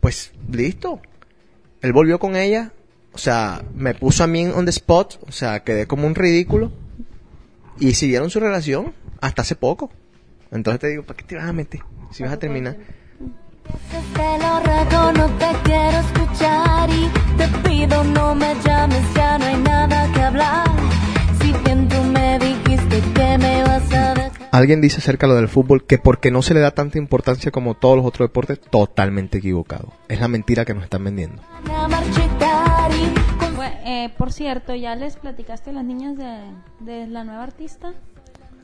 [0.00, 1.00] Pues, listo.
[1.82, 2.72] Él volvió con ella.
[3.12, 5.18] O sea, me puso a mí on the spot.
[5.26, 6.72] O sea, quedé como un ridículo.
[7.78, 9.90] Y siguieron su relación hasta hace poco.
[10.50, 11.80] Entonces te digo, ¿para qué te vas a meter?
[12.10, 12.76] Si vas a terminar.
[14.14, 19.56] Te lo no te quiero escuchar y te pido no me llames, ya no hay
[19.58, 20.66] nada que hablar.
[21.40, 24.39] Si bien tú me dijiste que me vas a dejar.
[24.52, 27.52] Alguien dice acerca de lo del fútbol que porque no se le da tanta importancia
[27.52, 29.92] como todos los otros deportes, totalmente equivocado.
[30.08, 31.42] Es la mentira que nos están vendiendo.
[33.56, 36.38] Bueno, eh, por cierto, ¿ya les platicaste a las niñas de,
[36.80, 37.92] de la nueva artista?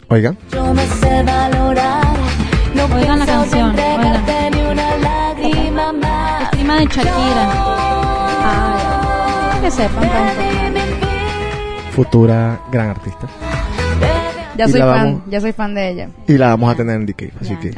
[0.08, 2.16] Oigan, yo me sé valorar.
[2.74, 6.42] No Oigan la canción, entregarte ni una lágrima más.
[6.42, 7.52] Es prima de Shakira.
[8.44, 10.42] Ay, que sepan tanto.
[11.92, 13.26] futura gran artista.
[14.56, 16.08] Ya soy fan, ya soy fan de ella.
[16.26, 17.74] Y la vamos a tener en DK, así yeah, que.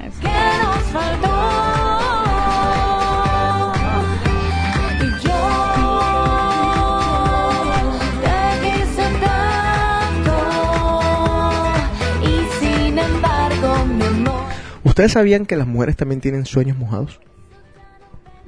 [14.85, 17.21] ¿Ustedes sabían que las mujeres también tienen sueños mojados?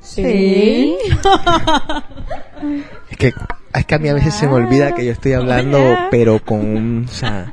[0.00, 0.96] Sí.
[3.10, 3.32] es que
[3.72, 5.78] es que a mí a veces se me olvida que yo estoy hablando,
[6.10, 7.52] pero con un, o sea,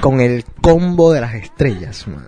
[0.00, 2.26] con el combo de las estrellas, man.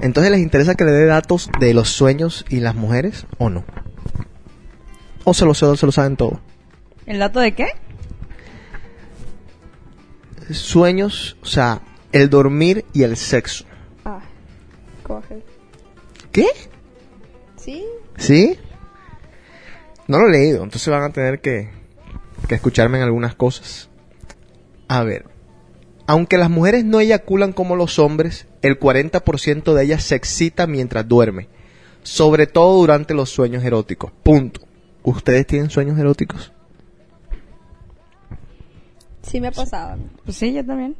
[0.00, 3.64] Entonces, ¿les interesa que le dé datos de los sueños y las mujeres o no?
[5.24, 6.40] ¿O se lo, se lo, se lo saben todo?
[7.06, 7.68] ¿El dato de qué?
[10.50, 11.80] Sueños, o sea,
[12.12, 13.64] el dormir y el sexo.
[14.04, 14.20] Ah,
[15.02, 15.42] coge.
[16.30, 16.48] ¿Qué?
[17.56, 17.84] Sí.
[18.18, 18.58] ¿Sí?
[20.06, 21.70] No lo he leído, entonces van a tener que,
[22.46, 23.88] que escucharme en algunas cosas.
[24.88, 25.26] A ver,
[26.06, 31.08] aunque las mujeres no eyaculan como los hombres, el 40% de ellas se excita mientras
[31.08, 31.48] duerme,
[32.02, 34.12] sobre todo durante los sueños eróticos.
[34.22, 34.60] Punto.
[35.02, 36.52] ¿Ustedes tienen sueños eróticos?
[39.22, 39.98] Sí me ha pasado.
[40.24, 40.96] Pues sí, yo también.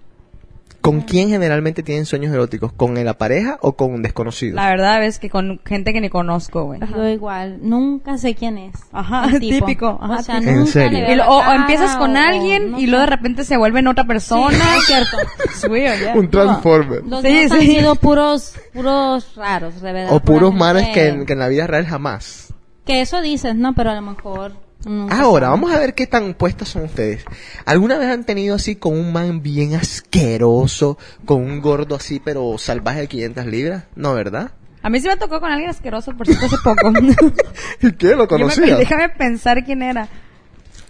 [0.85, 2.71] ¿Con quién generalmente tienen sueños eróticos?
[2.75, 4.55] ¿Con la pareja o con un desconocido?
[4.55, 6.79] La verdad es que con gente que ni conozco, güey.
[6.95, 8.75] Yo igual, nunca sé quién es.
[8.93, 9.65] Ajá, el tipo.
[9.65, 10.59] típico, ajá, o sea, típico.
[10.59, 10.99] ¿En serio?
[10.99, 13.45] le veo Y lo- o, o empiezas con o- alguien no y luego de repente
[13.45, 14.51] se vuelve en otra persona.
[14.59, 15.17] Sí, es cierto.
[15.47, 16.15] Es weird, yeah.
[16.17, 17.03] Un transformer.
[17.07, 17.67] Los Sí, míos han sí.
[17.77, 20.13] sido puros, puros raros, de verdad.
[20.15, 22.53] O puros manes que en, que en la vida real jamás.
[22.85, 23.73] Que eso dices, ¿no?
[23.75, 24.53] Pero a lo mejor...
[24.87, 27.25] nunca Ahora, vamos a ver qué tan puestas son ustedes.
[27.65, 32.57] ¿Alguna vez han tenido así con un man bien asqueroso, con un gordo así, pero
[32.59, 33.85] salvaje de 500 libras?
[33.97, 34.53] No, ¿verdad?
[34.83, 36.93] A mí sí me tocó con alguien asqueroso, por cierto, hace poco.
[37.81, 38.09] ¿Y qué?
[38.09, 38.79] ¿Lo Yo me- conocías?
[38.79, 40.09] déjame pensar quién era.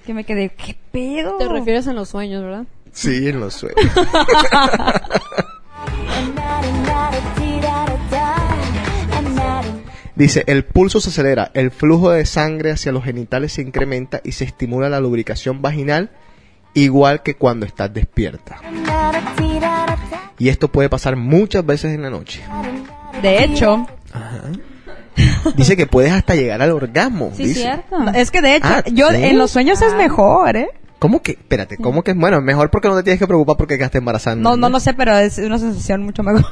[0.04, 1.38] Que me quedé, ¿qué pedo?
[1.38, 2.64] Te refieres en los sueños, ¿verdad?
[2.92, 3.78] Sí, en los sueños.
[10.16, 14.32] Dice, el pulso se acelera, el flujo de sangre hacia los genitales se incrementa y
[14.32, 16.10] se estimula la lubricación vaginal
[16.72, 18.56] igual que cuando estás despierta.
[20.38, 22.42] Y esto puede pasar muchas veces en la noche.
[23.22, 23.86] De hecho,
[25.56, 27.30] Dice que puedes hasta llegar al orgasmo.
[27.36, 27.60] Sí, dice.
[27.62, 27.96] cierto.
[28.14, 29.16] es que de hecho, Ah, yo ¿sí?
[29.22, 30.68] en los sueños es mejor, ¿eh?
[30.98, 31.32] ¿Cómo que?
[31.32, 32.40] Espérate, ¿cómo que es bueno?
[32.40, 34.36] Mejor porque no te tienes que preocupar porque quedaste embarazada.
[34.36, 36.44] No, no lo sé, pero es una sensación mucho mejor.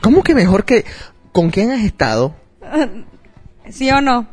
[0.00, 0.84] ¿Cómo que mejor que...
[1.32, 2.34] ¿Con quién has estado?
[3.70, 4.26] ¿Sí o no?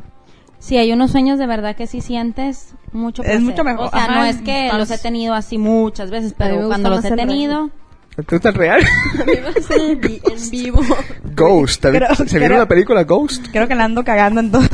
[0.59, 3.43] Sí, hay unos sueños de verdad que sí sientes mucho Es placer.
[3.45, 6.33] mucho mejor, O sea, ajá, no es que más- los he tenido así muchas veces,
[6.37, 7.69] pero cuando los he tenido...
[8.27, 8.81] ¿Tú estás real?
[9.69, 10.81] En, vi- en vivo.
[11.35, 11.81] Ghost.
[11.81, 13.47] ¿te vi- Creo- ¿Se vieron la película Ghost?
[13.51, 14.63] Creo que la ando cagando en todo.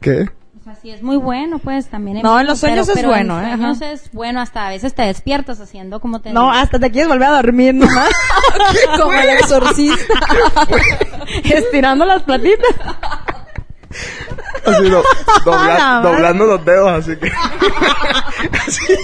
[0.00, 0.30] ¿Qué?
[0.86, 2.20] Sí es muy bueno, pues también.
[2.22, 3.56] No, en los sueños pero- es pero bueno, en ¿eh?
[3.56, 3.90] sueños Ajá.
[3.90, 7.26] es bueno, hasta a veces te despiertas haciendo como te No, hasta te quieres volver
[7.26, 8.08] a dormir nomás.
[8.96, 10.14] Como el exorcista.
[11.42, 12.70] Estirando las platitas.
[14.64, 15.02] Así, do-
[15.44, 17.32] dobla- doblando los dedos, así que...
[18.64, 18.94] así,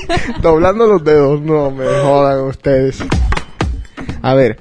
[0.40, 1.40] doblando los dedos.
[1.40, 3.02] No me jodan ustedes.
[4.22, 4.56] A ver,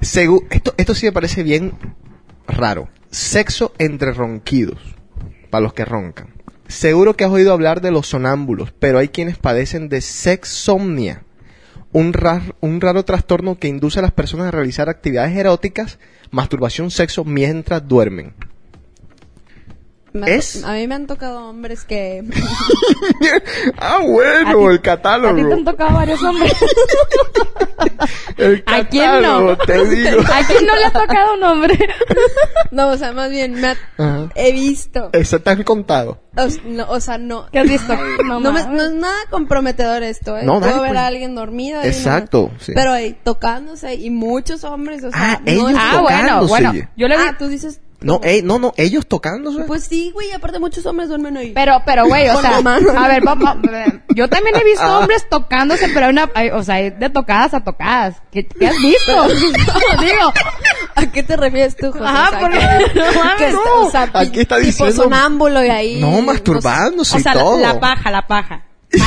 [0.00, 1.72] segu- esto, esto sí me parece bien
[2.46, 2.88] raro.
[3.10, 4.78] Sexo entre ronquidos,
[5.50, 6.28] para los que roncan.
[6.72, 11.22] Seguro que has oído hablar de los sonámbulos, pero hay quienes padecen de sexomnia,
[11.92, 15.98] un, rar- un raro trastorno que induce a las personas a realizar actividades eróticas,
[16.30, 18.34] masturbación, sexo mientras duermen.
[20.14, 22.22] Me Es- A mí me han tocado hombres que...
[23.78, 25.64] ah, bueno, el A ti te han catálogo.
[25.64, 26.52] tocado varios hombres.
[28.36, 29.56] El ¿A quién catálogo, no?
[29.58, 30.20] te digo.
[30.22, 31.78] ¿A quién no le ha tocado un hombre?
[32.70, 35.10] No, o sea, más bien me ha- he visto.
[35.12, 36.20] Eso te han contado.
[36.36, 37.46] O, no, o sea, no...
[37.52, 37.94] ¿Qué has visto?
[38.24, 40.42] No, No, me- no es nada comprometedor esto, ¿eh?
[40.44, 41.00] No, dale, Puedo ver pues.
[41.00, 41.82] a alguien dormido.
[41.82, 42.72] Exacto, sí.
[42.74, 45.34] Pero eh, tocándose y muchos hombres, o sea...
[45.34, 46.72] Ah, no ellos es- Ah, bueno, bueno.
[46.96, 47.14] Yo le.
[47.16, 47.80] Ah, tú dices...
[48.02, 49.64] No, eh, no, no, ellos tocándose.
[49.64, 51.52] Pues sí, güey, aparte muchos hombres duermen ahí.
[51.54, 53.56] Pero, pero, güey, o sea, a ver, papá,
[54.14, 54.98] yo también he visto Ah.
[55.00, 58.16] hombres tocándose, pero hay una, hay- o sea, hay de tocadas a tocadas.
[58.30, 59.28] ¿Qué, qué has visto?
[60.00, 60.32] Digo,
[60.94, 62.04] ¿A qué te refieres tú, José?
[62.04, 63.80] Ajá, O porque- que- no mames, no.
[63.86, 66.00] o sea, Aquí está tipo diciendo- sonámbulo y ahí...
[66.00, 67.60] no, masturbándose o y sea, la, todo.
[67.60, 68.62] la paja, la paja.
[68.92, 69.04] ¿Eso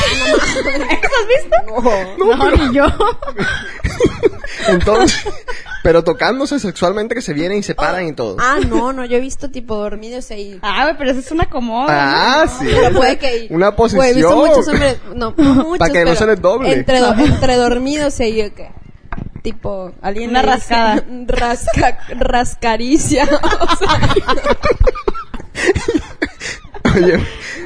[1.22, 2.16] has visto?
[2.18, 2.86] No, No, pero- ni yo.
[4.68, 5.24] Entonces,
[5.84, 8.38] pero tocándose sexualmente que se vienen y se paran y todo.
[8.40, 10.58] Ah, no, no, yo he visto tipo dormidos ahí.
[10.64, 11.88] Ah, güey, pero eso es una acomodo.
[11.90, 12.66] Ah, sí.
[12.70, 13.48] Pero puede que...
[13.52, 14.36] Una Güey, he visto posición.
[14.38, 14.98] muchos hombres...
[15.14, 16.74] No, no muchos, Para que no pero se les doble.
[16.74, 18.70] Entre, do- entre dormidos y yo que...
[19.44, 21.04] Tipo, alguien Una rascada.
[21.28, 23.26] Rasca, rascaricia.
[23.62, 24.00] o sea,
[26.96, 27.18] Oye,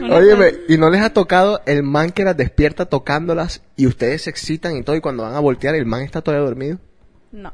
[0.09, 4.30] óyeme, ¿y no les ha tocado el man que las despierta tocándolas y ustedes se
[4.30, 6.80] excitan y todo y cuando van a voltear el man está todavía dormido?
[7.32, 7.53] No.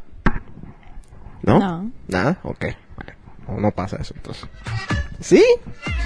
[1.43, 1.59] ¿No?
[1.59, 1.91] No.
[2.07, 2.39] ¿Nada?
[2.43, 2.65] Ok.
[2.97, 3.15] Vale.
[3.47, 4.47] No, no pasa eso entonces.
[5.19, 5.43] ¿Sí?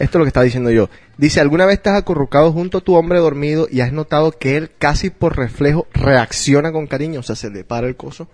[0.00, 0.88] esto es lo que estaba diciendo yo.
[1.16, 4.70] Dice, ¿alguna vez estás acurrucado junto a tu hombre dormido y has notado que él
[4.78, 7.20] casi por reflejo reacciona con cariño?
[7.20, 8.28] O sea, se le para el coso.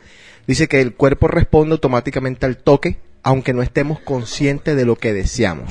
[0.47, 5.12] Dice que el cuerpo responde automáticamente al toque, aunque no estemos conscientes de lo que
[5.12, 5.70] deseamos.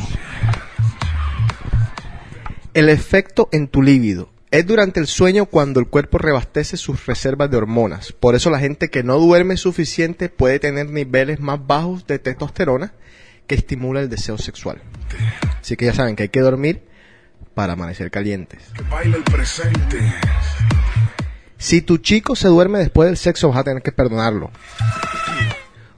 [2.74, 4.30] El efecto en tu líbido.
[4.50, 8.12] Es durante el sueño cuando el cuerpo rebastece sus reservas de hormonas.
[8.12, 12.94] Por eso la gente que no duerme suficiente puede tener niveles más bajos de testosterona
[13.48, 14.82] que estimula el deseo sexual.
[15.60, 16.84] Así que ya saben que hay que dormir
[17.54, 18.64] para amanecer calientes.
[18.76, 20.00] Que baila el presente.
[21.64, 24.52] Si tu chico se duerme después del sexo vas a tener que perdonarlo.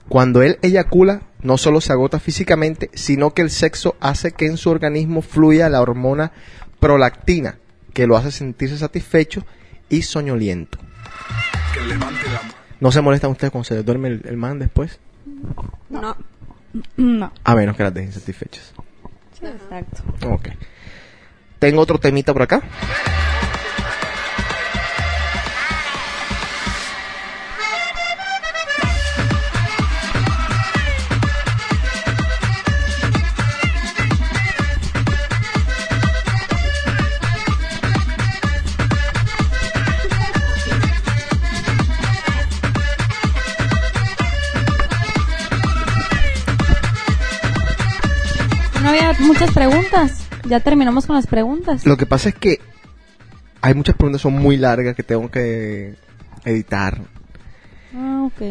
[0.07, 4.57] Cuando él eyacula, no solo se agota físicamente, sino que el sexo hace que en
[4.57, 6.33] su organismo fluya la hormona
[6.79, 7.57] prolactina,
[7.93, 9.43] que lo hace sentirse satisfecho
[9.89, 10.77] y soñoliento.
[11.73, 12.53] Que levante la mano.
[12.79, 14.99] ¿No se molestan ustedes cuando se les duerme el, el man después?
[15.89, 16.15] No.
[16.95, 17.33] No.
[17.43, 18.71] A menos que las dejen satisfechas.
[19.41, 20.03] Exacto.
[20.29, 20.49] Ok.
[21.57, 22.61] Tengo otro temita por acá.
[49.25, 50.27] Muchas preguntas.
[50.47, 51.85] Ya terminamos con las preguntas.
[51.85, 52.59] Lo que pasa es que
[53.61, 55.95] hay muchas preguntas que son muy largas que tengo que
[56.43, 57.01] editar.
[57.95, 58.41] Ah, ok.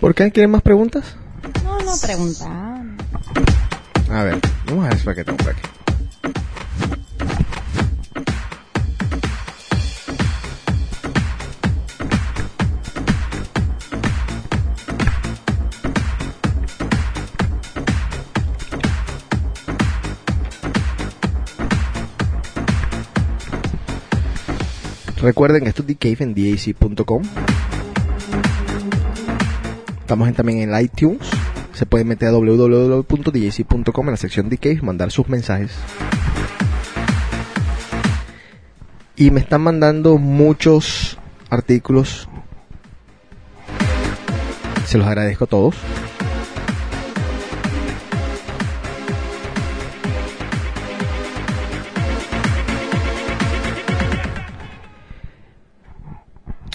[0.00, 0.30] ¿Por qué?
[0.30, 1.16] ¿Quieren más preguntas?
[1.64, 2.82] No, no, preguntar.
[4.10, 5.62] A ver, vamos a ver para qué tengo por aquí.
[25.22, 27.22] Recuerden que esto es The Cave en dac.com.
[30.00, 31.28] Estamos también en iTunes.
[31.74, 35.72] Se pueden meter a www.djc.com en la sección The Cave, mandar sus mensajes.
[39.16, 41.18] Y me están mandando muchos
[41.50, 42.28] artículos.
[44.86, 45.76] Se los agradezco a todos.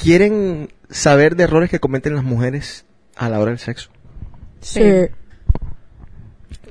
[0.05, 2.85] ¿Quieren saber de errores que cometen las mujeres
[3.15, 3.89] a la hora del sexo?
[4.61, 4.79] Sí.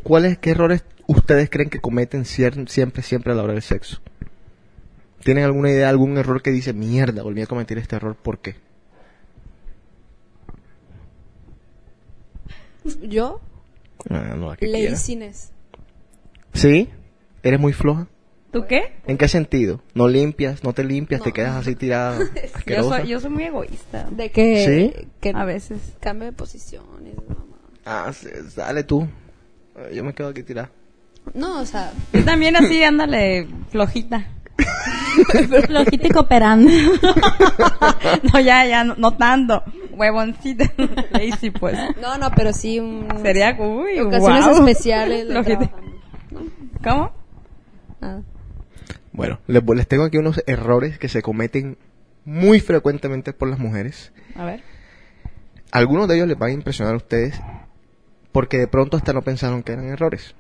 [0.05, 4.01] ¿Cuáles, qué errores ustedes creen que cometen siempre, siempre a la hora del sexo?
[5.25, 8.55] ¿Tienen alguna idea, algún error que dice, mierda, volví a cometer este error, ¿por qué?
[13.03, 13.41] Yo,
[14.11, 15.51] Ah, no, laziness.
[16.53, 16.89] ¿Sí?
[17.43, 18.07] ¿Eres muy floja?
[18.55, 18.93] ¿Tú qué?
[19.09, 19.81] ¿En qué sentido?
[19.95, 20.63] ¿No limpias?
[20.63, 21.21] ¿No te limpias?
[21.21, 22.21] ¿Te quedas así tirada?
[22.67, 24.07] Yo soy, yo soy muy egoísta.
[24.13, 25.09] De que, ¿Sí?
[25.21, 25.81] que A veces.
[25.99, 27.17] cambie de posiciones.
[27.17, 27.57] mamá.
[27.85, 29.09] Ah, sí, dale tú.
[29.93, 30.71] Yo me quedo aquí tirada.
[31.35, 34.29] No, o sea, Yo también así, ándale, flojita.
[35.67, 36.71] Flojita y cooperando.
[38.33, 39.65] no, ya, ya, no, no tanto.
[39.91, 40.73] Huevoncita.
[41.11, 41.77] Lazy, pues.
[42.01, 43.09] no, no, pero sí un...
[43.21, 44.69] Sería, uy, ocasiones wow.
[44.69, 45.71] especiales Flojita.
[46.85, 47.11] ¿Cómo?
[48.01, 48.23] Nada.
[49.15, 51.79] Bueno, les, les tengo aquí unos errores que se cometen
[52.25, 54.13] muy frecuentemente por las mujeres.
[54.35, 54.63] A ver.
[55.71, 57.41] Algunos de ellos les van a impresionar a ustedes
[58.33, 60.35] porque de pronto hasta no pensaron que eran errores.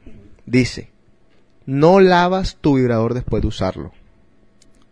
[0.45, 0.91] Dice,
[1.67, 3.93] no lavas tu vibrador después de usarlo.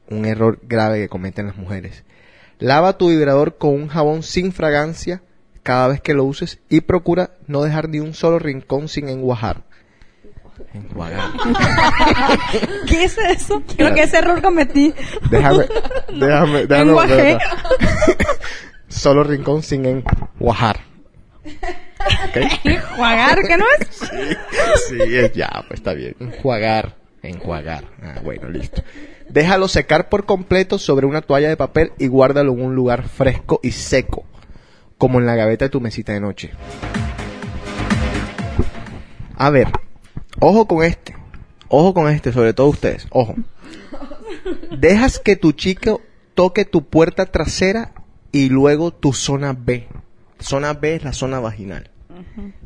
[0.09, 2.05] Un error grave que cometen las mujeres.
[2.61, 5.23] Lava tu vibrador con un jabón sin fragancia
[5.65, 9.65] cada vez que lo uses y procura no dejar ni un solo rincón sin enguajar.
[10.75, 11.31] Enjuagar.
[12.87, 13.63] ¿Qué es eso?
[13.77, 14.95] Creo que ese error cometí.
[15.31, 15.67] Déjame,
[16.13, 17.33] déjame, déjame.
[17.33, 17.45] Acá.
[18.89, 20.81] Solo rincón sin enguajar.
[21.45, 22.71] ¿Ok?
[22.95, 23.89] Jugar, ¿qué no es?
[24.89, 26.17] Sí, es ya, pues está bien.
[26.21, 27.85] Enjuagar, enjuagar.
[28.03, 28.83] Ah, bueno, listo.
[29.29, 33.61] Déjalo secar por completo sobre una toalla de papel y guárdalo en un lugar fresco
[33.63, 34.25] y seco,
[34.99, 36.51] como en la gaveta de tu mesita de noche.
[39.37, 39.69] A ver,
[40.43, 41.15] ojo con este.
[41.69, 43.07] Ojo con este, sobre todo ustedes.
[43.11, 43.35] Ojo.
[44.77, 46.01] Dejas que tu chico
[46.35, 47.93] toque tu puerta trasera
[48.33, 49.89] y luego tu zona B.
[50.41, 51.91] Zona B es la zona vaginal.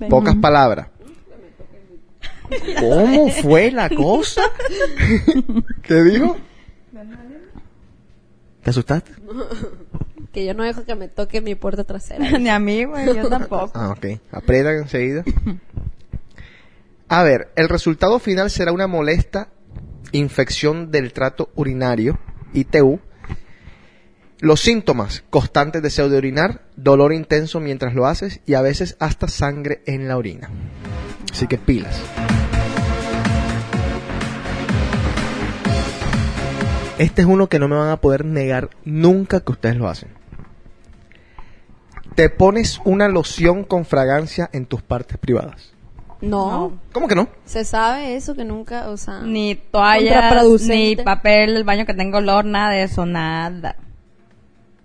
[0.09, 0.89] Pocas palabras.
[2.81, 4.43] ¿Cómo fue la cosa?
[5.83, 6.37] ¿Qué dijo?
[8.63, 9.13] ¿Te asustaste?
[10.33, 12.31] Que yo no dejo que me toque mi puerta trasera.
[12.39, 13.71] Ni a mí, güey, yo tampoco.
[13.75, 14.21] Ah, ok.
[14.33, 15.25] Aprietan enseguida.
[17.09, 19.49] A ver, el resultado final será una molesta
[20.11, 22.19] infección del trato urinario,
[22.53, 23.01] ITU.
[24.41, 29.29] Los síntomas, constantes deseo de orinar, dolor intenso mientras lo haces y a veces hasta
[29.29, 30.51] sangre en la orina.
[31.33, 32.01] Así que pilas.
[36.99, 40.09] Este es uno que no me van a poder negar nunca que ustedes lo hacen.
[42.17, 45.76] Te pones una loción con fragancia en tus partes privadas.
[46.21, 47.29] No, ¿Cómo que no?
[47.45, 52.19] se sabe eso que nunca, o sea, Ni toallas, ni papel del baño que tenga
[52.19, 53.77] olor, nada de eso, nada.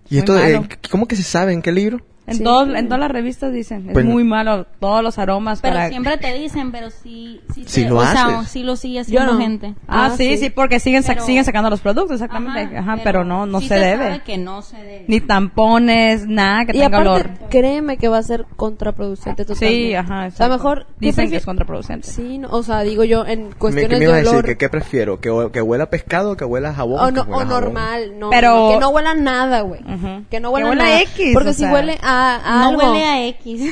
[0.09, 0.67] ¿Y esto de- malo.
[0.91, 1.99] cómo que se sabe en qué libro?
[2.31, 2.43] En, Sí.
[2.43, 5.89] todos- en todas las revistas dicen, es Pues muy malo, todos los aromas Pero para...
[5.89, 8.49] siempre te dicen, pero sí, sí, Si te- lo o sea, haces.
[8.51, 9.39] sí lo sigue haciendo Yo no.
[9.39, 9.75] gente.
[9.87, 10.45] Ah, Ah, sí, sí.
[10.45, 12.77] sí, porque siguen, sa- siguen sacando los productos, exactamente.
[12.77, 14.03] Ajá, pero, no, no sí se, debe.
[14.05, 15.05] sabe que no se debe.
[15.07, 17.29] Ni tampones, nada que y tenga aparte, olor.
[17.49, 19.87] créeme que va a ser contraproducente totalmente.
[19.87, 20.05] Sí, ajá.
[20.13, 20.53] O sea, exacto.
[20.53, 20.85] mejor...
[20.99, 22.07] ¿qué Dicen que es contraproducente.
[22.07, 24.33] Sí, no, o sea, digo yo, en ¿Qué cuestiones me de ibas a decir?
[24.33, 24.45] olor...
[24.45, 25.19] ¿Que ¿Qué prefiero?
[25.19, 26.99] ¿Que, que huela a pescado o que huela a jabón?
[27.01, 27.49] O, Que no, huela o a jabón.
[27.63, 29.81] normal, no, Pero- que no huela a nada, güey.
[30.29, 30.97] Que no huela Que a huela nada.
[30.97, 31.73] a X, Porque o si sea.
[31.73, 32.91] huele a, a no algo...
[32.91, 33.61] huele a X.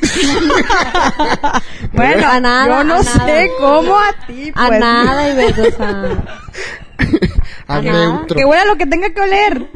[1.93, 3.41] Bueno, A nada, yo no a sé nada.
[3.59, 4.79] cómo a ti, A pues.
[4.79, 6.03] nada, y ves, o sea...
[7.67, 8.05] a a nada.
[8.05, 8.37] neutro.
[8.37, 9.67] Que huela lo que tenga que oler.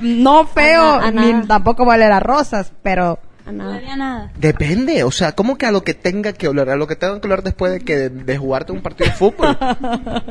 [0.00, 1.46] No feo, A na- a ni nada.
[1.46, 3.18] tampoco va a oler a rosas, pero...
[3.46, 3.92] A no nada.
[3.92, 4.30] a nada.
[4.38, 6.70] Depende, o sea, ¿cómo que a lo que tenga que oler?
[6.70, 9.58] A lo que tenga que oler después de que de jugarte un partido de fútbol,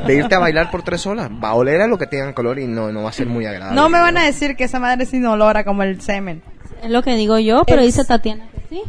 [0.07, 2.41] de irte a bailar por tres horas, va a oler a lo que tenga que
[2.41, 3.79] oler y no, no va a ser muy agradable.
[3.79, 6.41] No me van a decir que esa madre es inolora como el semen.
[6.83, 8.81] Es lo que digo yo, pero dice Tatiana que sí.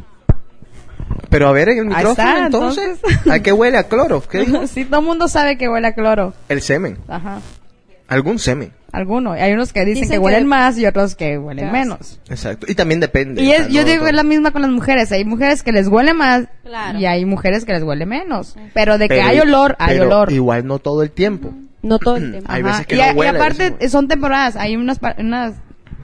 [1.30, 3.32] Pero a ver, en el micrófono está, entonces, entonces.
[3.32, 3.78] ¿a qué huele?
[3.78, 4.22] ¿A cloro?
[4.68, 6.32] Sí, todo el mundo sabe que huele a cloro.
[6.48, 6.98] El semen.
[7.08, 7.40] Ajá.
[8.06, 8.72] Algún semen.
[8.92, 9.36] Algunos.
[9.40, 12.20] Hay unos que dicen, Dicen que que huelen más y otros que huelen menos.
[12.28, 12.66] Exacto.
[12.70, 13.42] Y también depende.
[13.42, 15.10] Y es, yo digo es la misma con las mujeres.
[15.10, 16.98] Hay mujeres que les huele más Claro.
[17.00, 18.54] y hay mujeres que les huele menos.
[18.72, 20.30] Pero de que hay olor, hay pero olor.
[20.32, 21.52] Igual no todo el tiempo.
[21.82, 22.52] No todo el tiempo.
[22.52, 24.54] Hay veces que y, no a- y huele, aparte son temporadas.
[24.54, 25.54] Hay unas, unas,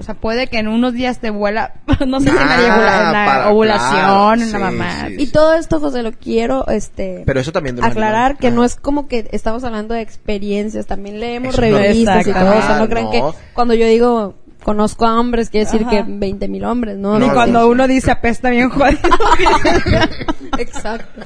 [0.00, 1.74] o sea, puede que en unos días te huela,
[2.06, 5.06] no sé si la, Ah, en la para- ovulación, claro, la mamá.
[5.08, 5.14] sí.
[5.18, 9.06] Y todo esto, José, lo quiero este Pero eso también aclarar que no es como
[9.06, 12.88] que estamos hablando de experiencias, también leemos Eso no- revistas y todo, o sea, no
[12.88, 13.34] crean que No.
[13.54, 14.34] cuando yo digo
[14.64, 15.90] conozco a hombres, quiere decir Ajá.
[15.90, 17.18] que 20 mil hombres, ¿no?
[17.18, 17.66] No, cuando sí.
[17.70, 18.98] uno dice apesta bien jodido.
[20.58, 21.22] Exacto.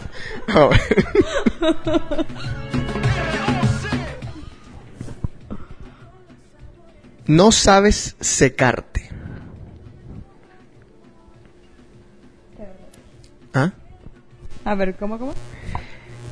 [7.26, 9.08] No sabes secarte.
[13.54, 13.72] ¿Ah?
[14.64, 15.32] a ver, ¿cómo, cómo?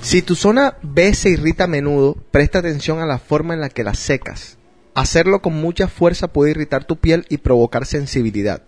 [0.00, 3.68] Si tu zona B se irrita a menudo, presta atención a la forma en la
[3.68, 4.58] que la secas.
[4.94, 8.62] Hacerlo con mucha fuerza puede irritar tu piel y provocar sensibilidad.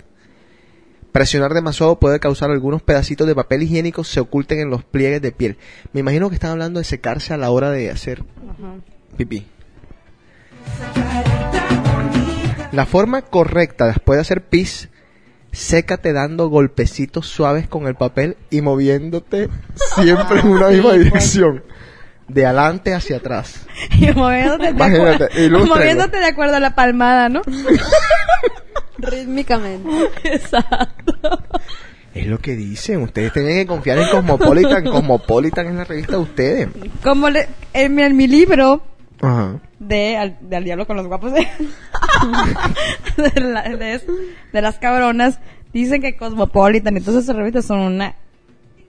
[1.11, 5.33] Presionar demasiado puede causar algunos pedacitos de papel higiénico se oculten en los pliegues de
[5.33, 5.59] piel.
[5.93, 8.25] Me imagino que están hablando de secarse a la hora de hacer
[9.17, 9.47] pipí.
[12.75, 14.89] La forma correcta después de hacer pis,
[15.53, 19.49] sécate dando golpecitos suaves con el papel y moviéndote
[19.95, 21.63] siempre en una misma dirección.
[22.27, 23.67] De adelante hacia atrás.
[24.01, 25.75] Y moviéndote de, Imagínate, acuerdo, ilústrelo.
[25.77, 27.43] moviéndote de acuerdo a la palmada, ¿no?
[28.99, 29.89] Rítmicamente.
[30.25, 31.15] Exacto.
[32.15, 33.03] Es lo que dicen.
[33.03, 34.85] Ustedes tienen que confiar en Cosmopolitan.
[34.85, 36.69] Cosmopolitan es la revista de ustedes.
[37.03, 38.83] Como le- en, mi, en mi libro
[39.79, 41.47] De al, de diablo con los guapos de,
[43.17, 44.03] de, de
[44.53, 45.41] de las cabronas,
[45.73, 48.15] dicen que Cosmopolitan todas esas revistas son una...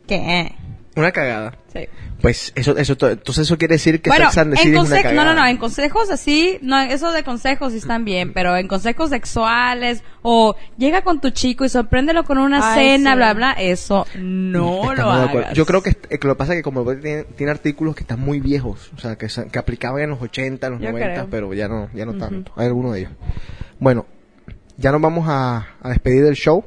[0.08, 0.54] ¿Qué?
[0.96, 1.58] Una cagada.
[1.74, 1.82] Sí.
[2.22, 4.76] Pues eso, eso, to- entonces eso quiere decir que bueno, Sex and the City en
[4.76, 5.34] es una conse- no, cagada.
[5.36, 9.10] no, no, en consejos así, no, eso de consejos sí están bien, pero en consejos
[9.10, 13.18] sexuales o llega con tu chico y sorpréndelo con una Ay, cena, sí.
[13.18, 15.54] bla, bla, eso no Estamos lo hagas.
[15.54, 18.02] Yo creo que, eh, que lo que pasa es que como tiene, tiene artículos que
[18.04, 21.14] están muy viejos, o sea, que, que aplicaban en los 80, en los Yo 90,
[21.14, 21.28] creo.
[21.30, 22.54] pero ya no, ya no tanto.
[22.56, 23.12] Hay algunos de ellos.
[23.80, 24.06] Bueno,
[24.78, 26.64] ya nos vamos a, a despedir del show.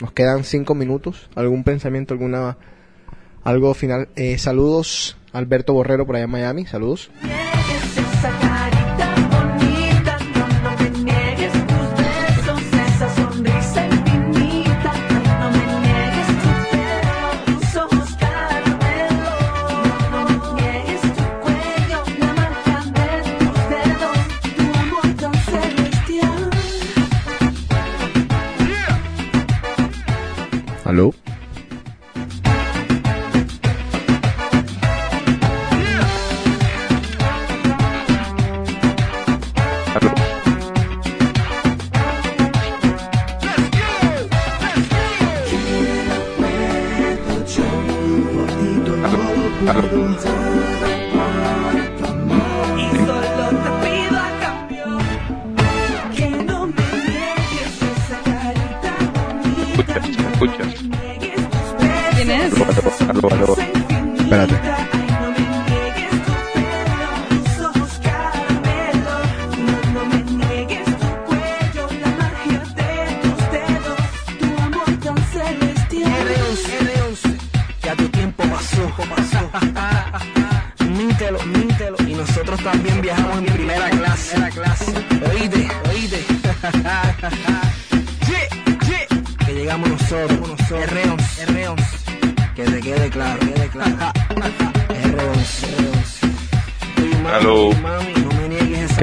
[0.00, 1.28] Nos quedan cinco minutos.
[1.34, 2.56] ¿Algún pensamiento, alguna,
[3.44, 4.08] algo final?
[4.16, 6.66] Eh, saludos, Alberto Borrero por allá en Miami.
[6.66, 7.10] Saludos.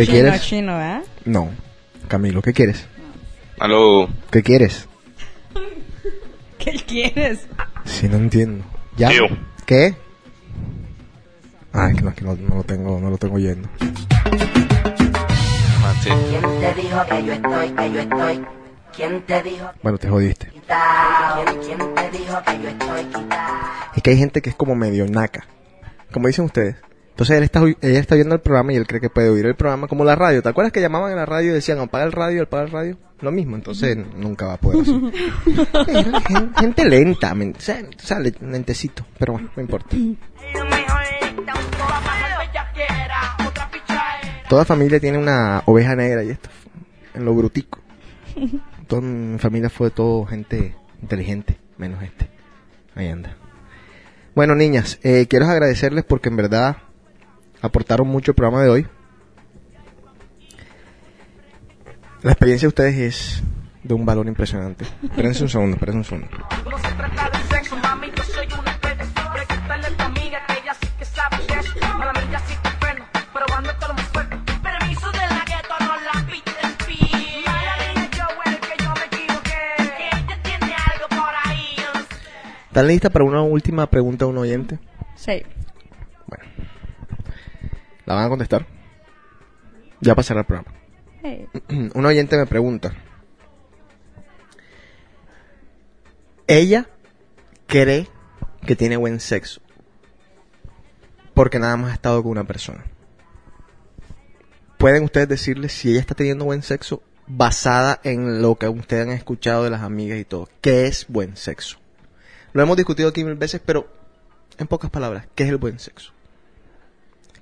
[0.02, 0.42] ¿Qué Chino, quieres?
[0.42, 1.02] chino, ¿eh?
[1.26, 1.50] No.
[2.08, 2.88] Camilo, ¿qué quieres?
[3.60, 4.10] Aló.
[4.32, 4.88] ¿Qué quieres?
[6.58, 7.46] ¿Qué quieres?
[7.86, 8.66] Si no entiendo.
[8.98, 9.10] ¿Ya?
[9.10, 9.26] Tío.
[9.68, 9.96] ¿Qué?
[11.72, 13.70] Ah, es que no, que no, no lo tengo, no lo tengo oyendo.
[15.82, 16.10] Mate.
[16.30, 18.46] ¿Quién te dijo que yo estoy, que yo estoy?
[18.96, 20.48] ¿Quién te dijo Bueno, te jodiste.
[20.48, 23.08] ¿Quién, quién te dijo que yo estoy?
[23.96, 25.46] Es que hay gente que es como medio naca.
[26.12, 26.76] Como dicen ustedes.
[27.12, 29.56] Entonces él está, ella está viendo el programa y él cree que puede oír el
[29.56, 30.42] programa como la radio.
[30.42, 32.98] ¿Te acuerdas que llamaban a la radio y decían apaga el radio, apaga el radio?
[33.20, 36.22] Lo mismo, entonces nunca va a poder hacer.
[36.28, 39.96] Gen- gente lenta, men- o sea, o sea, le- lentecito, pero bueno, no importa.
[44.50, 46.50] Toda familia tiene una oveja negra y esto,
[47.14, 47.80] en lo brutico.
[48.88, 52.28] Toda mi familia fue todo gente inteligente, menos este.
[52.96, 53.38] Ahí anda.
[54.36, 56.78] Bueno, niñas, eh, quiero agradecerles porque en verdad
[57.62, 58.88] aportaron mucho el programa de hoy.
[62.24, 63.44] La experiencia de ustedes es
[63.84, 64.86] de un valor impresionante.
[65.04, 66.48] Espérense un segundo, espérense un segundo.
[82.72, 84.80] ¿Están listas para una última pregunta a un oyente?
[85.16, 85.44] Sí.
[86.26, 86.46] Bueno.
[88.06, 88.66] ¿La van a contestar?
[90.00, 90.74] Ya pasará el programa.
[91.22, 91.48] Hey.
[91.94, 92.94] un oyente me pregunta.
[96.48, 96.88] Ella
[97.68, 98.10] cree
[98.66, 99.62] que tiene buen sexo.
[101.34, 102.84] Porque nada más ha estado con una persona.
[104.78, 109.14] ¿Pueden ustedes decirle si ella está teniendo buen sexo basada en lo que ustedes han
[109.14, 110.50] escuchado de las amigas y todo?
[110.60, 111.78] ¿Qué es buen sexo?
[112.52, 113.88] Lo hemos discutido aquí mil veces, pero
[114.58, 116.12] en pocas palabras, ¿qué es el buen sexo?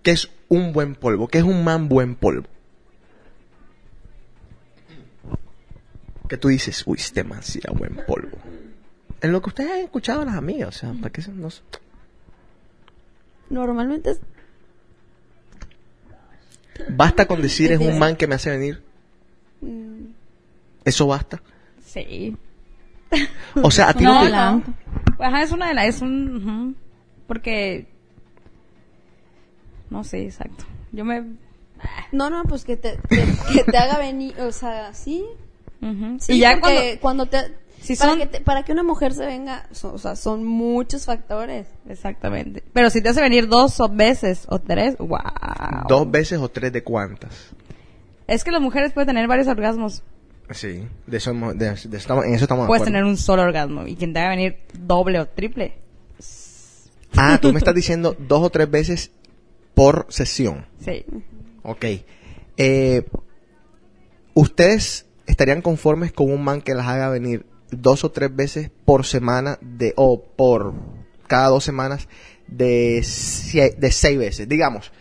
[0.03, 1.27] ¿Qué es un buen polvo?
[1.27, 2.47] ¿Qué es un man buen polvo?
[6.27, 8.37] Que tú dices, uy, este man sí era buen polvo.
[9.21, 11.61] En lo que ustedes han escuchado a las amigas, o sea, ¿para qué no sé?
[13.49, 14.19] Normalmente es
[16.89, 18.81] Basta con decir es un man que me hace venir.
[20.85, 21.41] Eso basta.
[21.83, 22.37] Sí.
[23.61, 24.63] O sea, a ti No, no, te- no.
[25.25, 25.87] Ajá, es una de las...
[25.87, 26.75] Es un...
[27.27, 27.87] Porque...
[29.89, 30.65] No sé, exacto.
[30.91, 31.23] Yo me...
[32.11, 35.25] No, no, pues que te, que, que te haga venir, o sea, sí.
[36.19, 37.25] Sí, y ya porque cuando...
[37.25, 37.69] cuando te...
[37.81, 40.43] Si para, son- que te- para que una mujer se venga, so- o sea, son
[40.45, 41.67] muchos factores.
[41.87, 42.61] Exactamente.
[42.73, 45.17] Pero si te hace venir dos o veces o tres, wow.
[45.87, 47.51] dos veces o tres de cuántas.
[48.27, 50.03] Es que las mujeres pueden tener varios orgasmos.
[50.51, 53.43] Sí, de eso, de, de eso estamos, en eso estamos de Puedes tener un solo
[53.43, 53.87] orgasmo.
[53.87, 55.77] Y quien te haga venir doble o triple.
[57.15, 59.11] Ah, tú me estás diciendo dos o tres veces
[59.79, 60.65] por sesión.
[60.83, 61.05] Sí.
[61.63, 61.85] Ok.
[62.57, 63.05] Eh,
[64.33, 69.05] ¿Ustedes estarían conformes con un man que las haga venir dos o tres veces por
[69.05, 70.73] semana de o por
[71.27, 72.09] cada dos semanas
[72.49, 74.49] de, seis veces?
[74.49, 74.91] Digamos,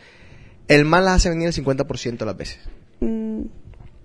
[0.69, 2.61] el man las hace venir el 50% de las veces.
[3.01, 3.47] Mm,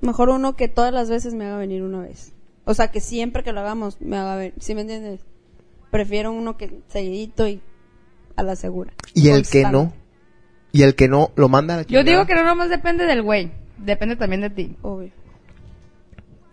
[0.01, 2.33] mejor uno que todas las veces me haga venir una vez.
[2.65, 4.55] O sea, que siempre que lo hagamos me haga venir.
[4.59, 5.19] ¿Sí me entiendes?
[5.91, 7.61] Prefiero uno que seguidito y
[8.35, 8.91] a la segura.
[9.13, 9.93] Y el que no,
[10.73, 12.03] y el que no lo manda a la Yo chingada.
[12.11, 13.51] digo que no nomás depende del güey.
[13.77, 14.75] Depende también de ti.
[14.81, 15.11] Obvio.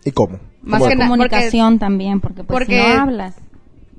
[0.05, 0.39] ¿Y cómo?
[0.61, 0.89] Más ¿Cómo?
[0.89, 3.35] que na- comunicación también, porque pues porque- si no hablas.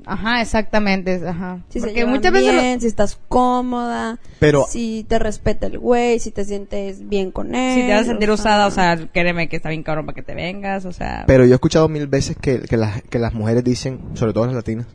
[0.04, 1.20] Ajá, exactamente.
[1.28, 1.60] Ajá.
[1.68, 2.52] Si Porque muchas veces...
[2.54, 7.30] lo- bien, si estás cómoda, Pero- si te respeta el güey, si te sientes bien
[7.30, 7.74] con él.
[7.80, 10.16] Si te vas a sentir o usada, o sea, créeme que está bien cabrón para
[10.16, 11.22] que te vengas, o sea...
[11.28, 14.44] Pero yo he escuchado mil veces que, que, las, que las mujeres dicen, sobre todo
[14.46, 14.86] las latinas,